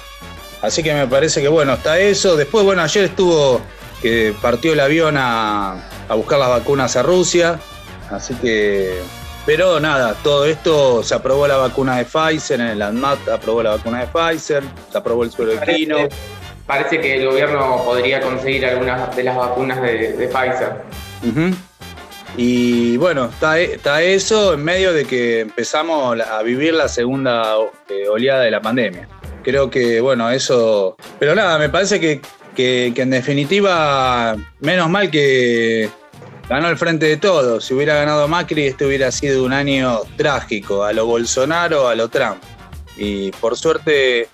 Así 0.63 0.83
que 0.83 0.95
me 0.95 1.07
parece 1.07 1.41
que 1.41 1.49
bueno, 1.49 1.75
está 1.75 1.99
eso. 1.99 2.37
Después, 2.37 2.65
bueno, 2.65 2.83
ayer 2.83 3.05
estuvo 3.05 3.61
que 4.03 4.35
partió 4.41 4.73
el 4.73 4.81
avión 4.81 5.17
a, 5.17 5.77
buscar 6.11 6.39
las 6.39 6.49
vacunas 6.49 6.97
a 6.97 7.03
Rusia. 7.03 7.59
Así 8.11 8.35
que 8.35 9.01
pero 9.45 9.79
nada, 9.79 10.15
todo 10.25 10.45
esto 10.45 11.05
se 11.05 11.15
aprobó 11.15 11.47
la 11.47 11.57
vacuna 11.57 11.99
de 11.99 12.05
Pfizer, 12.05 12.61
en 12.61 12.67
el 12.67 12.83
ANMAT 12.83 13.29
aprobó 13.29 13.63
la 13.63 13.71
vacuna 13.71 14.01
de 14.01 14.09
Pfizer, 14.09 14.65
se 14.91 14.99
aprobó 14.99 15.23
el 15.23 15.31
suelo 15.31 15.53
de 15.53 16.09
Parece 16.67 17.01
que 17.01 17.15
el 17.15 17.27
gobierno 17.29 17.85
podría 17.85 18.21
conseguir 18.21 18.67
algunas 18.67 19.15
de 19.15 19.23
las 19.23 19.37
vacunas 19.37 19.81
de, 19.81 20.29
Pfizer. 20.33 21.63
Y 22.37 22.97
bueno, 22.99 23.27
está, 23.27 24.03
eso 24.03 24.55
en 24.55 24.65
medio 24.65 24.93
de 24.93 25.05
que 25.05 25.41
empezamos 25.41 26.21
a 26.21 26.43
vivir 26.43 26.75
la 26.75 26.89
segunda 26.89 27.55
eh, 27.89 28.09
oleada 28.09 28.43
de 28.43 28.51
la 28.51 28.61
pandemia 28.61 29.09
creo 29.47 29.71
que, 29.71 30.01
bueno, 30.01 30.29
eso. 30.29 30.97
Pero 31.21 31.37
nada, 31.37 31.57
me 31.57 31.69
parece 31.69 32.01
que, 32.01 32.21
que, 32.57 32.93
en 32.97 33.11
definitiva, 33.11 34.37
menos 34.59 34.91
mal 34.91 35.09
que 35.09 35.89
ganó 36.49 36.69
el 36.69 36.77
frente 36.77 37.07
de 37.07 37.17
todos. 37.17 37.65
Si 37.65 37.73
hubiera 37.73 37.95
ganado 37.95 38.27
Macri, 38.27 38.67
este 38.67 38.85
hubiera 38.85 39.13
sido 39.13 39.45
un 39.45 39.53
año 39.53 40.01
trágico, 40.17 40.83
a 40.83 40.93
lo 40.93 41.07
Bolsonaro, 41.07 41.87
a 41.87 41.95
lo 41.95 42.09
Trump. 42.09 42.43
Y 42.97 43.31
por 43.33 43.57
suerte 43.57 44.29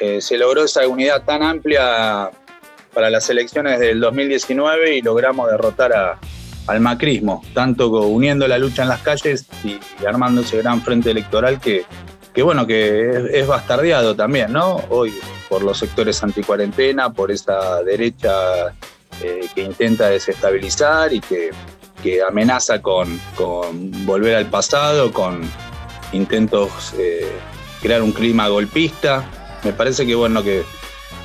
eh, 0.00 0.20
se 0.20 0.38
logró 0.38 0.64
esa 0.64 0.88
unidad 0.88 1.22
tan 1.24 1.42
amplia 1.42 2.30
para 2.96 3.10
las 3.10 3.28
elecciones 3.28 3.78
del 3.78 4.00
2019 4.00 4.96
y 4.96 5.02
logramos 5.02 5.50
derrotar 5.50 5.92
a, 5.92 6.18
al 6.66 6.80
macrismo, 6.80 7.44
tanto 7.52 7.90
uniendo 7.90 8.48
la 8.48 8.56
lucha 8.56 8.84
en 8.84 8.88
las 8.88 9.02
calles 9.02 9.44
y, 9.62 9.78
armando 10.06 10.40
ese 10.40 10.56
gran 10.56 10.80
frente 10.80 11.10
electoral 11.10 11.60
que, 11.60 11.84
que 12.32 12.42
bueno, 12.42 12.66
que 12.66 13.28
es, 13.34 13.46
bastardeado 13.46 14.16
también, 14.16 14.50
¿no? 14.50 14.76
Hoy 14.88 15.12
por 15.50 15.62
los 15.62 15.76
sectores 15.76 16.22
anticuarentena, 16.22 17.12
por 17.12 17.30
esa 17.30 17.82
derecha 17.82 18.68
eh, 19.22 19.46
que 19.54 19.60
intenta 19.60 20.08
desestabilizar 20.08 21.12
y 21.12 21.20
que, 21.20 21.50
amenaza 22.26 22.80
con, 22.80 23.20
volver 24.06 24.36
al 24.36 24.46
pasado, 24.46 25.12
con 25.12 25.42
intentos 26.12 26.94
eh, 26.96 27.30
crear 27.82 28.00
un 28.00 28.12
clima 28.12 28.48
golpista. 28.48 29.22
Me 29.64 29.74
parece 29.74 30.06
que 30.06 30.14
bueno 30.14 30.42
que, 30.42 30.64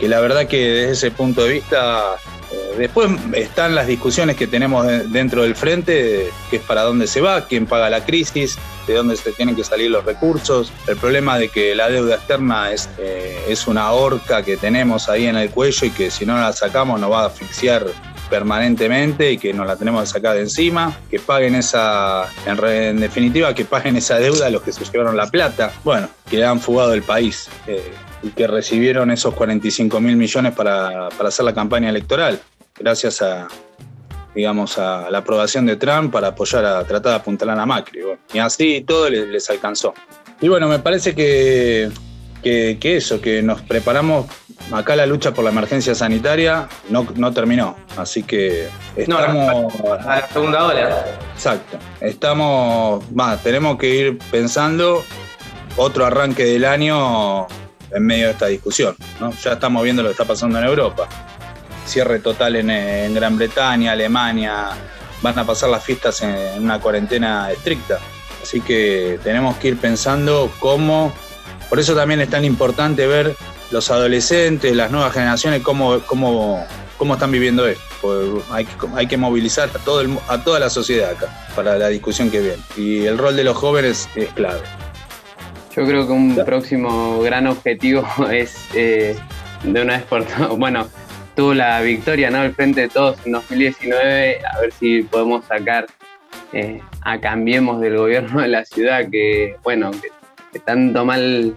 que 0.02 0.10
la 0.10 0.20
verdad 0.20 0.48
que 0.48 0.58
desde 0.58 0.92
ese 0.94 1.12
punto 1.12 1.44
de 1.44 1.54
vista 1.54 2.16
eh, 2.52 2.74
después 2.76 3.12
están 3.34 3.76
las 3.76 3.86
discusiones 3.86 4.36
que 4.36 4.48
tenemos 4.48 4.88
dentro 5.12 5.44
del 5.44 5.56
frente, 5.56 6.32
que 6.50 6.56
es 6.56 6.62
para 6.64 6.82
dónde 6.82 7.06
se 7.06 7.22
va, 7.22 7.46
quién 7.46 7.68
paga 7.68 7.88
la 7.92 8.04
crisis, 8.04 8.58
de 8.88 8.96
dónde 8.96 9.16
se 9.16 9.32
tienen 9.32 9.56
que 9.56 9.64
salir 9.64 9.92
los 9.92 10.04
recursos. 10.04 10.74
El 10.88 10.98
problema 10.98 11.38
de 11.38 11.50
que 11.50 11.76
la 11.76 11.88
deuda 11.88 12.16
externa 12.16 12.72
es, 12.72 12.90
eh, 12.98 13.46
es 13.48 13.68
una 13.68 13.92
horca 13.92 14.42
que 14.42 14.58
tenemos 14.58 15.08
ahí 15.08 15.28
en 15.28 15.36
el 15.36 15.52
cuello 15.52 15.86
y 15.86 15.92
que 15.92 16.10
si 16.10 16.26
no 16.26 16.36
la 16.36 16.52
sacamos 16.52 17.00
nos 17.00 17.12
va 17.12 17.22
a 17.22 17.28
asfixiar 17.28 17.86
permanentemente 18.28 19.34
y 19.34 19.38
que 19.38 19.54
nos 19.54 19.68
la 19.68 19.76
tenemos 19.76 20.02
que 20.02 20.08
sacar 20.08 20.34
de 20.34 20.42
encima, 20.42 20.98
que 21.12 21.20
paguen 21.20 21.54
esa, 21.54 22.26
en, 22.48 23.00
definitiva, 23.00 23.54
que 23.54 23.66
paguen 23.66 23.98
esa 23.98 24.18
deuda 24.18 24.50
los 24.50 24.64
que 24.64 24.72
se 24.72 24.84
llevaron 24.84 25.16
la 25.16 25.28
plata, 25.28 25.72
bueno, 25.84 26.10
que 26.28 26.44
han 26.44 26.60
fugado 26.60 26.96
el 26.96 27.04
país. 27.04 27.50
Eh, 27.68 27.94
y 28.24 28.30
que 28.30 28.48
recibieron 28.48 29.12
esos 29.12 29.34
45 29.34 30.00
mil 30.00 30.16
millones 30.16 30.54
para, 30.54 31.08
hacer 31.08 31.46
la 31.46 31.54
campaña 31.54 31.90
electoral, 31.90 32.40
gracias 32.78 33.22
a, 33.22 33.48
digamos, 34.36 34.78
a 34.78 35.10
la 35.10 35.20
aprobación 35.20 35.66
de 35.66 35.76
Trump 35.76 36.12
para 36.12 36.30
apoyar 36.30 36.66
a 36.66 36.84
tratar 36.84 37.14
de 37.14 37.18
apuntalar 37.18 37.60
a 37.60 37.66
Macri. 37.66 38.02
y 38.34 38.40
así 38.40 38.82
todo 38.82 39.10
les, 39.10 39.50
alcanzó. 39.50 39.94
Y 40.40 40.48
bueno, 40.48 40.68
me 40.68 40.80
parece 40.80 41.16
que, 41.16 41.92
que, 42.42 42.78
eso, 42.84 43.22
que 43.22 43.42
nos 43.42 43.62
preparamos, 43.62 44.28
acá 44.72 44.96
la 44.96 45.06
lucha 45.06 45.34
por 45.34 45.44
la 45.44 45.52
emergencia 45.52 45.96
sanitaria 45.96 46.68
no, 46.90 47.08
no 47.16 47.32
terminó, 47.32 47.76
así 47.98 48.24
que 48.24 48.68
estamos... 48.96 49.74
a 49.86 50.20
la 50.20 50.28
segunda 50.28 50.66
ola. 50.66 51.06
Exacto, 51.34 51.78
estamos, 52.00 53.12
más, 53.12 53.42
tenemos 53.44 53.78
que 53.78 53.96
ir 53.96 54.20
pensando 54.32 55.04
otro 55.78 56.06
arranque 56.06 56.44
del 56.44 56.66
año 56.66 57.48
en 57.94 58.06
medio 58.06 58.28
de 58.28 58.32
esta 58.32 58.48
discusión. 58.48 58.96
¿no? 59.20 59.32
Ya 59.34 59.54
estamos 59.54 59.84
viendo 59.84 60.02
lo 60.02 60.10
que 60.10 60.14
está 60.14 60.26
pasando 60.26 60.60
en 60.60 60.66
Europa. 60.66 61.08
Cierre 61.86 62.20
total 62.20 62.56
en, 62.56 63.14
Gran 63.14 63.38
Bretaña, 63.38 63.92
Alemania, 63.94 64.70
van 65.22 65.38
a 65.38 65.46
pasar 65.46 65.70
las 65.70 65.84
fiestas 65.84 66.22
en, 66.22 66.64
una 66.64 66.80
cuarentena 66.80 67.52
estricta. 67.52 68.00
Así 68.42 68.62
que 68.62 69.20
tenemos 69.24 69.58
que 69.58 69.70
ir 69.70 69.78
pensando 69.78 70.52
cómo, 70.60 71.14
por 71.70 71.80
eso 71.80 71.96
también 71.96 72.22
es 72.22 72.30
tan 72.30 72.46
importante 72.46 73.06
ver 73.08 73.36
los 73.72 73.90
adolescentes, 73.92 74.76
las 74.76 74.92
nuevas 74.92 75.14
generaciones, 75.14 75.62
cómo, 75.62 76.00
cómo, 76.06 76.66
cómo 76.98 77.14
están 77.14 77.32
viviendo 77.32 77.68
esto. 77.68 78.44
Hay 78.52 78.66
que, 78.66 78.76
hay 78.96 79.08
que 79.08 79.18
movilizar 79.18 79.70
a, 79.70 79.80
todo 79.80 80.04
a 80.28 80.44
toda 80.44 80.60
la 80.60 80.70
sociedad 80.70 81.12
acá 81.12 81.48
para 81.56 81.78
la 81.78 81.88
discusión 81.88 82.32
que 82.32 82.40
viene. 82.40 82.64
Y 82.76 83.06
el 83.06 83.18
rol 83.18 83.36
de 83.36 83.44
los 83.44 83.56
jóvenes 83.56 84.10
es 84.16 84.30
clave. 84.34 84.62
Yo 85.76 85.86
creo 85.86 86.06
que 86.06 86.12
un 86.12 86.36
próximo 86.46 87.22
gran 87.22 87.48
objetivo 87.48 88.06
es 88.32 88.68
eh, 88.76 89.16
de 89.64 89.82
una 89.82 89.98
vez 89.98 90.04
por 90.04 90.26
todas, 90.26 90.50
bueno, 90.58 90.88
tuvo 91.36 91.54
la 91.54 91.82
victoria 91.82 92.30
¿no? 92.30 92.40
al 92.40 92.54
frente 92.54 92.82
de 92.82 92.90
todos 92.90 93.18
en 93.26 93.32
2019, 93.32 94.40
a 94.46 94.60
ver 94.60 94.72
si 94.74 95.04
podemos 95.04 95.46
sacar 95.46 95.88
eh, 96.52 96.82
a 97.04 97.20
Cambiemos 97.20 97.80
del 97.80 97.98
gobierno 97.98 98.42
de 98.42 98.50
la 98.50 98.66
ciudad, 98.66 99.10
que 99.10 99.56
bueno, 99.64 99.92
que, 100.52 100.60
tanto 100.60 101.06
mal 101.06 101.56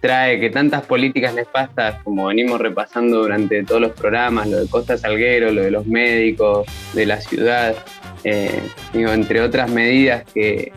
trae, 0.00 0.40
que 0.40 0.50
tantas 0.50 0.84
políticas 0.84 1.32
nefastas, 1.32 2.02
como 2.02 2.26
venimos 2.26 2.60
repasando 2.60 3.18
durante 3.18 3.62
todos 3.62 3.80
los 3.80 3.92
programas, 3.92 4.48
lo 4.48 4.58
de 4.58 4.68
Costa 4.68 4.98
Salguero, 4.98 5.52
lo 5.52 5.62
de 5.62 5.70
los 5.70 5.86
médicos, 5.86 6.66
de 6.94 7.06
la 7.06 7.20
ciudad, 7.20 7.76
eh, 8.24 8.60
digo, 8.92 9.12
entre 9.12 9.40
otras 9.40 9.70
medidas 9.70 10.24
que, 10.34 10.72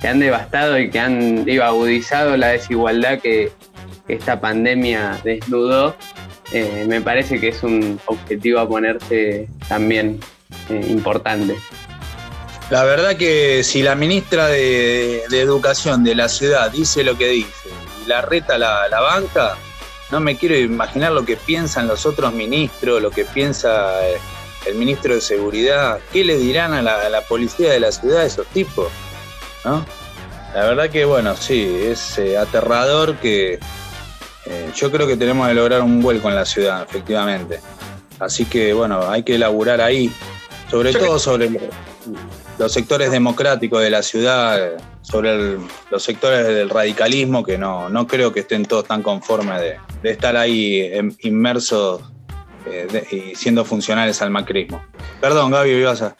que 0.00 0.08
han 0.08 0.20
devastado 0.20 0.78
y 0.78 0.90
que 0.90 0.98
han 0.98 1.46
agudizado 1.62 2.36
la 2.36 2.48
desigualdad 2.48 3.20
que 3.20 3.52
esta 4.08 4.40
pandemia 4.40 5.20
desnudó, 5.22 5.94
eh, 6.52 6.84
me 6.88 7.00
parece 7.00 7.38
que 7.38 7.48
es 7.48 7.62
un 7.62 8.00
objetivo 8.06 8.58
a 8.58 8.68
ponerse 8.68 9.48
también 9.68 10.18
eh, 10.68 10.84
importante. 10.88 11.56
La 12.70 12.84
verdad 12.84 13.16
que 13.16 13.62
si 13.64 13.82
la 13.82 13.94
ministra 13.94 14.46
de, 14.48 15.24
Educación 15.30 16.04
de 16.04 16.14
la 16.14 16.28
ciudad 16.28 16.70
dice 16.70 17.02
lo 17.04 17.16
que 17.16 17.28
dice 17.28 17.68
y 18.04 18.08
la 18.08 18.22
reta 18.22 18.58
la, 18.58 18.88
banca, 19.00 19.56
no 20.10 20.20
me 20.20 20.36
quiero 20.36 20.56
imaginar 20.56 21.12
lo 21.12 21.24
que 21.24 21.36
piensan 21.36 21.86
los 21.88 22.04
otros 22.04 22.32
ministros, 22.32 23.00
lo 23.00 23.10
que 23.10 23.24
piensa 23.24 24.08
eh, 24.08 24.18
el 24.66 24.74
ministro 24.74 25.14
de 25.14 25.20
Seguridad, 25.20 26.00
qué 26.12 26.24
le 26.24 26.36
dirán 26.36 26.72
a 26.74 26.82
la, 26.82 27.00
a 27.00 27.08
la 27.08 27.22
policía 27.22 27.70
de 27.70 27.80
la 27.80 27.92
ciudad 27.92 28.24
esos 28.24 28.46
tipos. 28.48 28.88
¿No? 29.64 29.84
La 30.54 30.64
verdad 30.64 30.90
que 30.90 31.04
bueno, 31.04 31.36
sí, 31.36 31.62
es 31.84 32.18
eh, 32.18 32.36
aterrador 32.36 33.16
que 33.16 33.60
eh, 34.46 34.70
yo 34.74 34.90
creo 34.90 35.06
que 35.06 35.16
tenemos 35.16 35.46
que 35.46 35.54
lograr 35.54 35.82
un 35.82 36.00
vuelco 36.02 36.28
en 36.28 36.34
la 36.34 36.44
ciudad, 36.44 36.82
efectivamente. 36.82 37.60
Así 38.18 38.44
que 38.44 38.72
bueno, 38.72 39.08
hay 39.08 39.22
que 39.22 39.36
elaborar 39.36 39.80
ahí, 39.80 40.12
sobre 40.70 40.92
todo 40.92 41.18
sobre 41.18 41.50
los 42.58 42.72
sectores 42.72 43.10
democráticos 43.10 43.80
de 43.80 43.90
la 43.90 44.02
ciudad, 44.02 44.72
sobre 45.02 45.56
los 45.90 46.02
sectores 46.02 46.46
del 46.46 46.68
radicalismo, 46.68 47.44
que 47.44 47.56
no, 47.56 47.88
no 47.88 48.06
creo 48.06 48.32
que 48.32 48.40
estén 48.40 48.64
todos 48.64 48.84
tan 48.86 49.02
conformes 49.02 49.60
de, 50.02 50.10
estar 50.10 50.36
ahí 50.36 50.80
em, 50.92 51.14
inmersos 51.20 52.02
eh, 52.66 53.06
y 53.10 53.34
siendo 53.36 53.64
funcionales 53.64 54.20
al 54.20 54.30
macrismo. 54.30 54.82
Perdón, 55.20 55.52
Gaby, 55.52 55.70
ibas 55.70 56.02
a... 56.02 56.16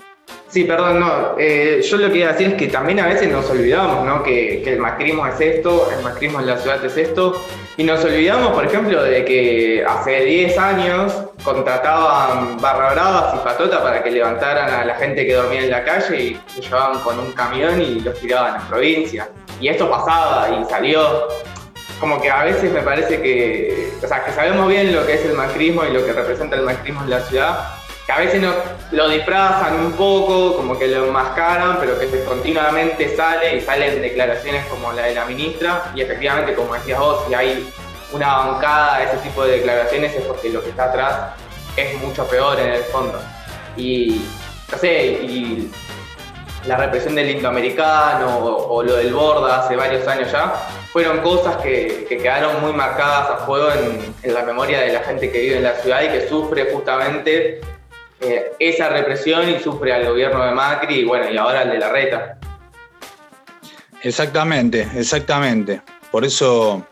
Sí, 0.50 0.64
perdón, 0.64 0.98
no. 0.98 1.36
Eh, 1.38 1.80
yo 1.88 1.96
lo 1.96 2.10
que 2.10 2.18
iba 2.18 2.30
a 2.30 2.32
decir 2.32 2.48
es 2.48 2.54
que 2.54 2.66
también 2.66 2.98
a 2.98 3.06
veces 3.06 3.30
nos 3.30 3.48
olvidamos, 3.48 4.04
¿no? 4.04 4.20
Que, 4.24 4.64
el 4.64 4.80
macrismo 4.80 5.24
es 5.28 5.40
esto, 5.40 5.88
el 5.96 6.02
macrismo 6.02 6.40
en 6.40 6.46
la 6.46 6.56
ciudad 6.58 6.84
es 6.84 6.96
esto. 6.96 7.40
Y 7.76 7.84
nos 7.84 8.04
olvidamos, 8.04 8.52
por 8.52 8.66
ejemplo, 8.66 9.00
de 9.00 9.24
que 9.24 9.84
hace 9.88 10.24
10 10.24 10.58
años 10.58 11.14
contrataban 11.44 12.60
barra 12.60 12.92
bravas 12.92 13.34
y 13.36 13.38
patota 13.44 13.80
para 13.80 14.02
que 14.02 14.10
levantaran 14.10 14.68
a 14.70 14.84
la 14.84 14.96
gente 14.96 15.24
que 15.24 15.34
dormía 15.34 15.62
en 15.62 15.70
la 15.70 15.84
calle 15.84 16.20
y 16.20 16.40
lo 16.56 16.62
llevaban 16.62 16.98
con 16.98 17.20
un 17.20 17.30
camión 17.30 17.80
y 17.80 18.00
los 18.00 18.18
tiraban 18.18 18.56
a 18.56 18.68
provincia. 18.68 19.28
Y 19.60 19.68
esto 19.68 19.88
pasaba 19.88 20.48
y 20.50 20.68
salió. 20.68 21.28
Como 22.00 22.20
que 22.20 22.30
a 22.30 22.44
veces 22.44 22.72
me 22.72 22.80
parece 22.80 23.22
que, 23.22 23.92
o 24.02 24.08
sea, 24.08 24.24
que 24.24 24.32
sabemos 24.32 24.66
bien 24.68 24.92
lo 24.92 25.06
que 25.06 25.14
es 25.14 25.24
el 25.24 25.34
macrismo 25.34 25.84
y 25.84 25.92
lo 25.92 26.04
que 26.04 26.12
representa 26.12 26.56
el 26.56 26.62
macrismo 26.62 27.04
en 27.04 27.10
la 27.10 27.20
ciudad, 27.20 27.80
que 28.11 28.16
a 28.16 28.18
veces 28.18 28.42
lo 28.90 29.09
disfrazan 29.09 29.79
un 29.87 29.92
poco, 29.92 30.57
como 30.57 30.77
que 30.77 30.88
lo 30.88 31.07
enmascaran, 31.07 31.79
pero 31.79 31.96
que 31.96 32.25
continuamente 32.25 33.14
sale 33.14 33.57
y 33.57 33.61
salen 33.61 34.03
declaraciones 34.03 34.66
como 34.66 34.92
la 34.92 35.03
de 35.03 35.14
la 35.14 35.27
ministra 35.27 35.92
y 35.94 36.01
efectivamente, 36.01 36.55
como 36.55 36.75
decías 36.75 36.99
vos, 36.99 37.25
si 37.29 37.35
hay 37.35 37.73
una 38.12 38.37
bancada 38.37 38.99
de 38.99 39.05
ese 39.05 39.16
tipo 39.18 39.44
de 39.44 39.59
declaraciones 39.59 40.12
es 40.12 40.25
porque 40.25 40.49
lo 40.49 40.61
que 40.61 40.70
está 40.70 40.87
atrás 40.87 41.14
es 41.77 42.03
mucho 42.03 42.27
peor 42.27 42.59
en 42.59 42.73
el 42.73 42.83
fondo. 42.85 43.20
Y, 43.77 44.23
no 44.73 44.79
sé, 44.79 45.05
y 45.23 45.70
la 46.66 46.79
represión 46.79 47.14
del 47.14 47.31
indoamericano 47.31 48.38
o, 48.38 48.83
lo 48.83 48.96
del 48.96 49.14
Borda 49.14 49.61
hace 49.61 49.77
varios 49.77 50.09
años 50.09 50.33
ya, 50.33 50.53
fueron 50.92 51.18
cosas 51.18 51.59
que, 51.59 52.07
quedaron 52.09 52.61
muy 52.61 52.73
marcadas 52.73 53.31
a 53.31 53.37
fuego 53.46 53.70
en, 53.70 54.12
en, 54.25 54.35
la 54.35 54.42
memoria 54.42 54.81
de 54.81 54.94
la 54.94 55.01
gente 55.01 55.31
que 55.31 55.40
vive 55.40 55.57
en 55.59 55.62
la 55.62 55.75
ciudad 55.75 56.03
y 56.03 56.09
que 56.09 56.29
sufre 56.29 56.73
justamente 56.73 57.61
eh, 58.20 58.52
esa 58.59 58.88
represión 58.88 59.48
y 59.48 59.59
sufre 59.61 59.92
al 59.92 60.06
gobierno 60.06 60.44
de 60.44 60.52
Macri 60.52 61.00
y 61.00 61.04
bueno, 61.04 61.30
y 61.30 61.37
ahora 61.37 61.62
el 61.62 61.70
de 61.70 61.78
la 61.78 61.90
reta. 61.90 62.38
Exactamente, 64.02 64.88
exactamente. 64.96 65.83
Por 66.11 66.24
eso 66.24 66.85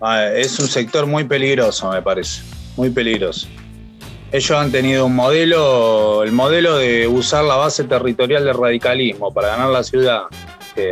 ah, 0.00 0.26
es 0.26 0.58
un 0.58 0.68
sector 0.68 1.06
muy 1.06 1.24
peligroso, 1.24 1.90
me 1.90 2.02
parece, 2.02 2.42
muy 2.76 2.90
peligroso. 2.90 3.46
Ellos 4.32 4.50
han 4.52 4.70
tenido 4.70 5.06
un 5.06 5.16
modelo, 5.16 6.22
el 6.22 6.32
modelo 6.32 6.78
de 6.78 7.08
usar 7.08 7.44
la 7.44 7.56
base 7.56 7.84
territorial 7.84 8.44
del 8.44 8.54
radicalismo 8.54 9.34
para 9.34 9.48
ganar 9.48 9.70
la 9.70 9.82
ciudad, 9.82 10.22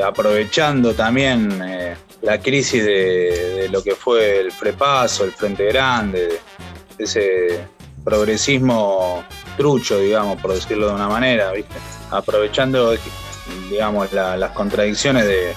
aprovechando 0.05 0.93
también 0.93 1.63
eh, 1.65 1.97
la 2.23 2.41
crisis 2.41 2.85
de, 2.85 3.69
lo 3.71 3.83
que 3.83 3.95
fue 3.95 4.41
el 4.41 4.53
Frepaso, 4.53 5.25
el 5.25 5.33
Frente 5.33 5.67
Grande, 5.67 6.41
ese 6.99 7.61
progresismo 8.05 9.25
trucho, 9.59 9.99
digamos, 9.99 10.41
por 10.41 10.55
decirlo 10.55 10.89
de 10.89 10.95
una 10.95 11.09
manera, 11.09 11.53
¿viste? 11.53 11.75
aprovechando, 12.11 12.95
digamos, 13.69 14.11
las 14.13 14.51
contradicciones 14.53 15.27
de, 15.27 15.55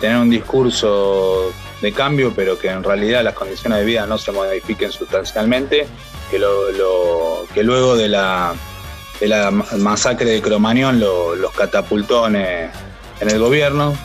tener 0.00 0.18
un 0.18 0.28
discurso 0.28 1.50
de 1.80 1.92
cambio, 1.92 2.34
pero 2.36 2.58
que 2.58 2.68
en 2.68 2.84
realidad 2.84 3.24
las 3.24 3.32
condiciones 3.32 3.78
de 3.78 3.84
vida 3.86 4.06
no 4.06 4.18
se 4.18 4.30
modifiquen 4.30 4.92
sustancialmente, 4.92 5.86
que, 6.30 6.38
luego 7.62 7.96
de 7.96 8.08
la, 8.08 8.54
masacre 9.78 10.30
de 10.30 10.42
Cromañón 10.42 11.00
los 11.00 11.52
catapultó 11.52 12.26
en, 12.26 12.36
el 12.36 13.38
gobierno, 13.38 13.96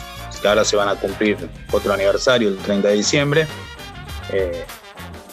que 0.42 0.48
ahora 0.48 0.64
se 0.64 0.76
van 0.76 0.88
a 0.88 0.96
cumplir 0.96 1.38
otro 1.72 1.92
aniversario 1.92 2.50
el 2.50 2.58
30 2.58 2.88
de 2.88 2.94
diciembre. 2.94 3.48
Eh, 4.32 4.66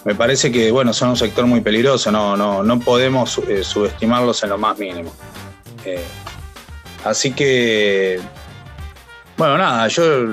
me 0.04 0.14
parece 0.14 0.52
que 0.52 0.70
bueno, 0.70 0.92
son 0.92 1.10
un 1.10 1.16
sector 1.16 1.46
muy 1.46 1.60
peligroso, 1.60 2.12
no, 2.12 2.36
no, 2.36 2.62
no 2.62 2.78
podemos 2.80 3.38
eh, 3.48 3.64
subestimarlos 3.64 4.42
en 4.42 4.50
lo 4.50 4.58
más 4.58 4.78
mínimo. 4.78 5.12
Eh, 5.84 6.04
así 7.04 7.32
que, 7.32 8.20
bueno, 9.36 9.58
nada, 9.58 9.88
yo 9.88 10.24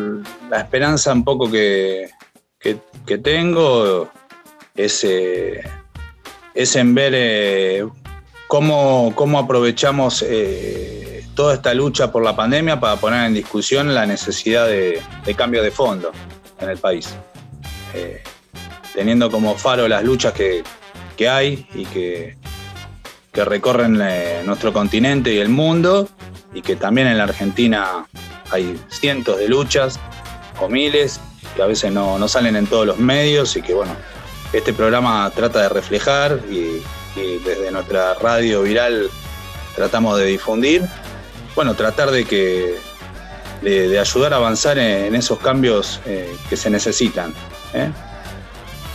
la 0.50 0.60
esperanza 0.60 1.14
un 1.14 1.24
poco 1.24 1.50
que, 1.50 2.10
que, 2.60 3.18
tengo 3.18 4.10
es, 4.76 5.04
eh, 5.04 5.64
es 6.54 6.76
en 6.76 6.94
ver 6.94 7.88
cómo, 8.48 9.14
cómo, 9.16 9.40
aprovechamos 9.40 10.26
toda 11.34 11.54
esta 11.54 11.74
lucha 11.74 12.12
por 12.12 12.24
la 12.24 12.36
pandemia 12.36 12.80
para 12.80 12.98
poner 12.98 13.26
en 13.26 13.34
discusión 13.34 13.94
la 13.94 14.06
necesidad 14.06 14.68
de, 14.68 15.02
de 15.26 15.34
cambio 15.36 15.64
de 15.64 15.72
fondo 15.72 16.12
en 16.60 16.70
el 16.70 16.78
país 16.78 17.14
teniendo 18.94 19.30
como 19.32 19.58
faro 19.58 19.88
las 19.88 20.04
luchas 20.04 20.34
que, 20.34 20.64
hay 21.30 21.68
y 21.76 21.86
que, 21.86 22.36
que 23.32 23.46
recorren 23.46 24.00
eh, 24.02 24.42
nuestro 24.44 24.74
continente 24.74 25.32
y 25.32 25.38
el 25.38 25.50
mundo, 25.50 26.10
y 26.54 26.62
que 26.62 26.76
también 26.76 27.08
en 27.08 27.18
la 27.18 27.26
Argentina 27.26 28.08
hay 28.50 28.80
cientos 28.90 29.38
de 29.38 29.48
luchas 29.48 30.00
o 30.60 30.68
miles 30.68 31.20
que 31.56 31.62
a 31.62 31.66
veces 31.66 31.92
no, 31.92 32.28
salen 32.28 32.56
en 32.56 32.68
todos 32.68 32.86
los 32.86 32.98
medios 32.98 33.56
y 33.56 33.62
que 33.62 33.74
bueno, 33.74 33.96
este 34.54 34.74
programa 34.74 35.32
trata 35.36 35.62
de 35.62 35.70
reflejar 35.70 36.40
y, 36.50 36.82
desde 37.44 37.70
nuestra 37.72 38.14
radio 38.14 38.62
viral 38.62 39.10
tratamos 39.76 40.18
de 40.18 40.28
difundir, 40.28 40.82
bueno, 41.56 41.74
tratar 41.76 42.10
de 42.10 42.24
que 42.24 42.76
de, 43.62 44.00
ayudar 44.00 44.34
a 44.34 44.38
avanzar 44.38 44.78
en, 44.78 45.14
esos 45.14 45.38
cambios 45.40 46.00
eh, 46.06 46.34
que 46.50 46.56
se 46.56 46.70
necesitan. 46.70 47.34
¿eh? 47.74 47.92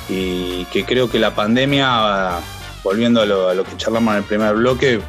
Y 0.09 0.65
que 0.67 0.85
creo 0.85 1.11
que 1.11 1.19
la 1.19 1.35
pandemia, 1.35 2.41
volviendo 2.83 3.23
a 3.23 3.27
lo, 3.27 3.65
que 3.65 3.77
charlamos 3.77 4.13
en 4.13 4.19
el 4.19 4.25
primer 4.25 4.55
bloque, 4.55 5.01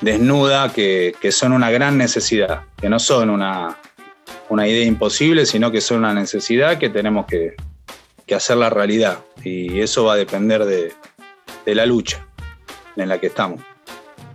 desnuda 0.00 0.72
que, 0.72 1.14
son 1.30 1.52
una 1.52 1.70
gran 1.70 1.98
necesidad, 1.98 2.62
que 2.76 2.88
no 2.88 2.98
son 2.98 3.30
una, 3.30 3.76
idea 4.50 4.84
imposible, 4.84 5.46
sino 5.46 5.70
que 5.70 5.80
son 5.80 5.98
una 5.98 6.14
necesidad 6.14 6.78
que 6.78 6.88
tenemos 6.88 7.26
que, 7.26 7.54
hacer 8.34 8.56
la 8.56 8.70
realidad. 8.70 9.18
Y 9.44 9.80
eso 9.80 10.04
va 10.04 10.14
a 10.14 10.16
depender 10.16 10.64
de 10.64 11.74
la 11.74 11.86
lucha 11.86 12.26
en 12.96 13.08
la 13.08 13.18
que 13.18 13.26
estamos. 13.28 13.75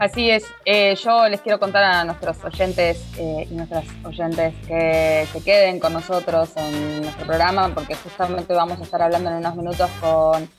Así 0.01 0.31
es, 0.31 0.51
eh, 0.65 0.95
yo 0.95 1.29
les 1.29 1.41
quiero 1.41 1.59
contar 1.59 1.83
a 1.83 2.03
nuestros 2.03 2.43
oyentes 2.43 3.05
eh, 3.19 3.47
y 3.47 3.53
nuestras 3.53 3.85
oyentes 4.03 4.55
que 4.67 5.27
se 5.31 5.43
queden 5.43 5.79
con 5.79 5.93
nosotros 5.93 6.49
en 6.55 7.03
nuestro 7.03 7.27
programa 7.27 7.69
porque 7.71 7.93
justamente 7.93 8.51
vamos 8.55 8.79
a 8.79 8.81
estar 8.81 8.99
hablando 8.99 9.29
en 9.29 9.35
unos 9.35 9.55
minutos 9.55 9.91
con 10.01 10.49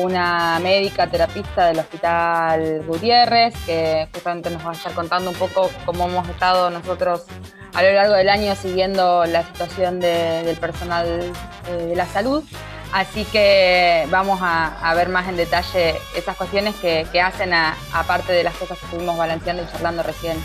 una 0.00 0.60
médica 0.60 1.08
terapista 1.08 1.66
del 1.66 1.80
Hospital 1.80 2.84
Gutiérrez 2.86 3.54
que 3.66 4.06
justamente 4.14 4.50
nos 4.50 4.64
va 4.64 4.70
a 4.70 4.74
estar 4.74 4.92
contando 4.92 5.30
un 5.30 5.36
poco 5.36 5.68
cómo 5.84 6.06
hemos 6.06 6.28
estado 6.28 6.70
nosotros 6.70 7.24
a 7.74 7.82
lo 7.82 7.92
largo 7.92 8.14
del 8.14 8.28
año 8.28 8.54
siguiendo 8.54 9.24
la 9.24 9.42
situación 9.42 9.98
del 9.98 10.56
personal 10.58 11.32
eh, 11.68 11.86
de 11.86 11.96
la 11.96 12.06
salud. 12.06 12.44
Así 12.92 13.24
que 13.24 14.06
vamos 14.10 14.40
a, 14.42 14.92
ver 14.94 15.08
más 15.08 15.26
en 15.26 15.36
detalle 15.36 15.98
esas 16.14 16.36
cuestiones 16.36 16.74
que, 16.76 17.20
hacen, 17.20 17.52
aparte 17.54 18.32
de 18.32 18.44
las 18.44 18.54
cosas 18.54 18.78
que 18.78 18.84
estuvimos 18.84 19.16
balanceando 19.16 19.62
y 19.62 19.66
charlando 19.72 20.02
recién 20.02 20.36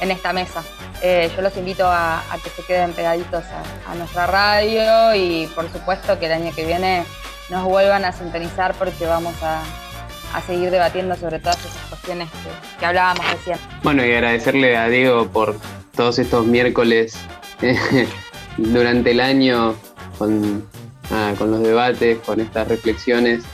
en 0.00 0.10
esta 0.10 0.32
mesa. 0.32 0.64
Eh, 1.00 1.30
yo 1.34 1.42
los 1.42 1.56
invito 1.56 1.86
a, 1.86 2.22
que 2.42 2.50
se 2.50 2.64
queden 2.64 2.92
pegaditos 2.92 3.44
a, 3.88 3.94
nuestra 3.94 4.26
radio 4.26 5.14
y 5.14 5.46
por 5.54 5.70
supuesto 5.70 6.18
que 6.18 6.26
el 6.26 6.32
año 6.32 6.52
que 6.52 6.66
viene 6.66 7.04
nos 7.50 7.64
vuelvan 7.64 8.04
a 8.04 8.12
sintonizar 8.12 8.74
porque 8.74 9.06
vamos 9.06 9.34
a, 9.42 9.62
seguir 10.46 10.70
debatiendo 10.70 11.14
sobre 11.14 11.38
todas 11.38 11.58
esas 11.58 11.88
cuestiones 11.90 12.28
que, 12.30 12.80
que 12.80 12.86
hablábamos 12.86 13.30
recién. 13.30 13.58
Bueno, 13.82 14.04
y 14.04 14.12
agradecerle 14.12 14.76
a 14.78 14.88
Diego 14.88 15.28
por 15.28 15.56
todos 15.94 16.18
estos 16.18 16.46
miércoles 16.46 17.14
durante 18.56 19.10
el 19.10 19.20
año 19.20 19.76
con 20.18 20.66
con 21.36 21.50
los 21.50 21.62
debates, 21.62 22.18
con 22.20 22.40
estas 22.40 22.68
reflexiones, 22.68 23.44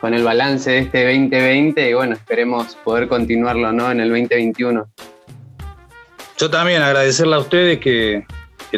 con 0.00 0.14
el 0.14 0.22
balance 0.22 0.70
de 0.70 0.78
este 0.78 1.04
2020 1.04 1.90
y 1.90 1.94
bueno, 1.94 2.14
esperemos 2.14 2.76
poder 2.84 3.08
continuarlo 3.08 3.72
¿no? 3.72 3.90
en 3.90 4.00
el 4.00 4.10
2021. 4.10 4.86
Yo 6.38 6.50
también 6.50 6.82
agradecerle 6.82 7.34
a 7.34 7.38
ustedes 7.38 7.80
que, 7.80 8.24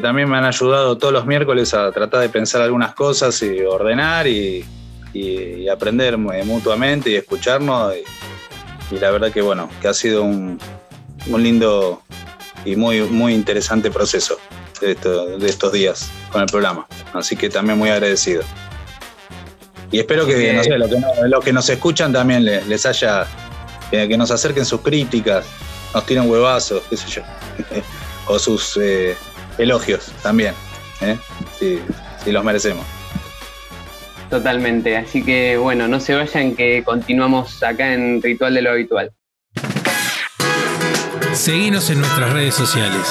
también 0.01 0.29
me 0.29 0.37
han 0.37 0.45
ayudado 0.45 0.99
todos 0.99 1.13
los 1.13 1.25
miércoles 1.25 1.73
a 1.73 1.91
tratar 1.91 2.21
de 2.21 2.29
pensar 2.29 2.61
algunas 2.61 2.95
cosas 2.95 3.43
y 3.43 3.61
ordenar 3.61 4.27
y, 4.27 4.65
aprender 5.73 6.19
mutuamente 6.19 7.11
y 7.11 7.15
escucharnos. 7.17 7.95
Y, 8.91 8.99
la 8.99 9.11
verdad 9.11 9.33
que 9.33 9.41
bueno, 9.41 9.69
que 9.81 9.89
ha 9.89 9.95
sido 9.95 10.23
un, 10.23 10.59
un 11.27 11.43
lindo 11.43 12.03
y 12.65 12.77
muy, 12.77 13.01
muy 13.01 13.35
interesante 13.35 13.91
proceso 13.91 14.39
de, 14.81 15.47
estos 15.47 15.73
días 15.73 16.11
con 16.31 16.43
el 16.43 16.47
programa. 16.49 16.87
Así 17.13 17.37
que 17.37 17.49
también 17.49 17.79
muy 17.79 17.91
agradecido. 17.91 18.43
Y 19.91 20.01
espero 20.01 20.27
que, 20.27 20.53
no 20.53 20.65
sé, 20.65 20.79
los 20.79 21.45
que, 21.45 21.53
nos 21.53 21.69
escuchan 21.69 22.13
también 22.13 22.45
les, 22.45 22.87
haya, 22.87 23.27
que, 23.91 24.17
nos 24.17 24.31
acerquen 24.31 24.65
sus 24.65 24.81
críticas, 24.81 25.47
nos 25.95 26.05
tiren 26.07 26.29
huevazos, 26.29 26.83
qué 26.91 26.97
sé 26.97 27.09
yo, 27.09 27.23
o 28.27 28.39
sus 28.39 28.77
eh, 28.83 29.17
elogios 29.59 30.13
también, 30.23 30.55
¿eh? 31.01 31.17
si, 31.59 31.81
los 32.31 32.43
merecemos. 32.43 32.85
Totalmente, 34.29 34.97
así 34.97 35.23
que 35.23 35.57
bueno, 35.57 35.87
no 35.87 36.01
se 36.01 36.17
vayan 36.17 36.57
que 36.57 36.83
continuamos 36.85 37.63
acá 37.63 37.95
en 37.95 38.21
Ritual 38.21 38.55
de 38.55 38.63
lo 38.63 38.71
Habitual. 38.73 39.13
Seguimos 41.33 41.91
en 41.91 42.01
nuestras 42.01 42.33
redes 42.33 42.55
sociales. 42.55 43.07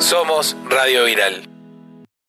Somos 0.00 0.56
Radio 0.70 1.04
Viral. 1.04 1.49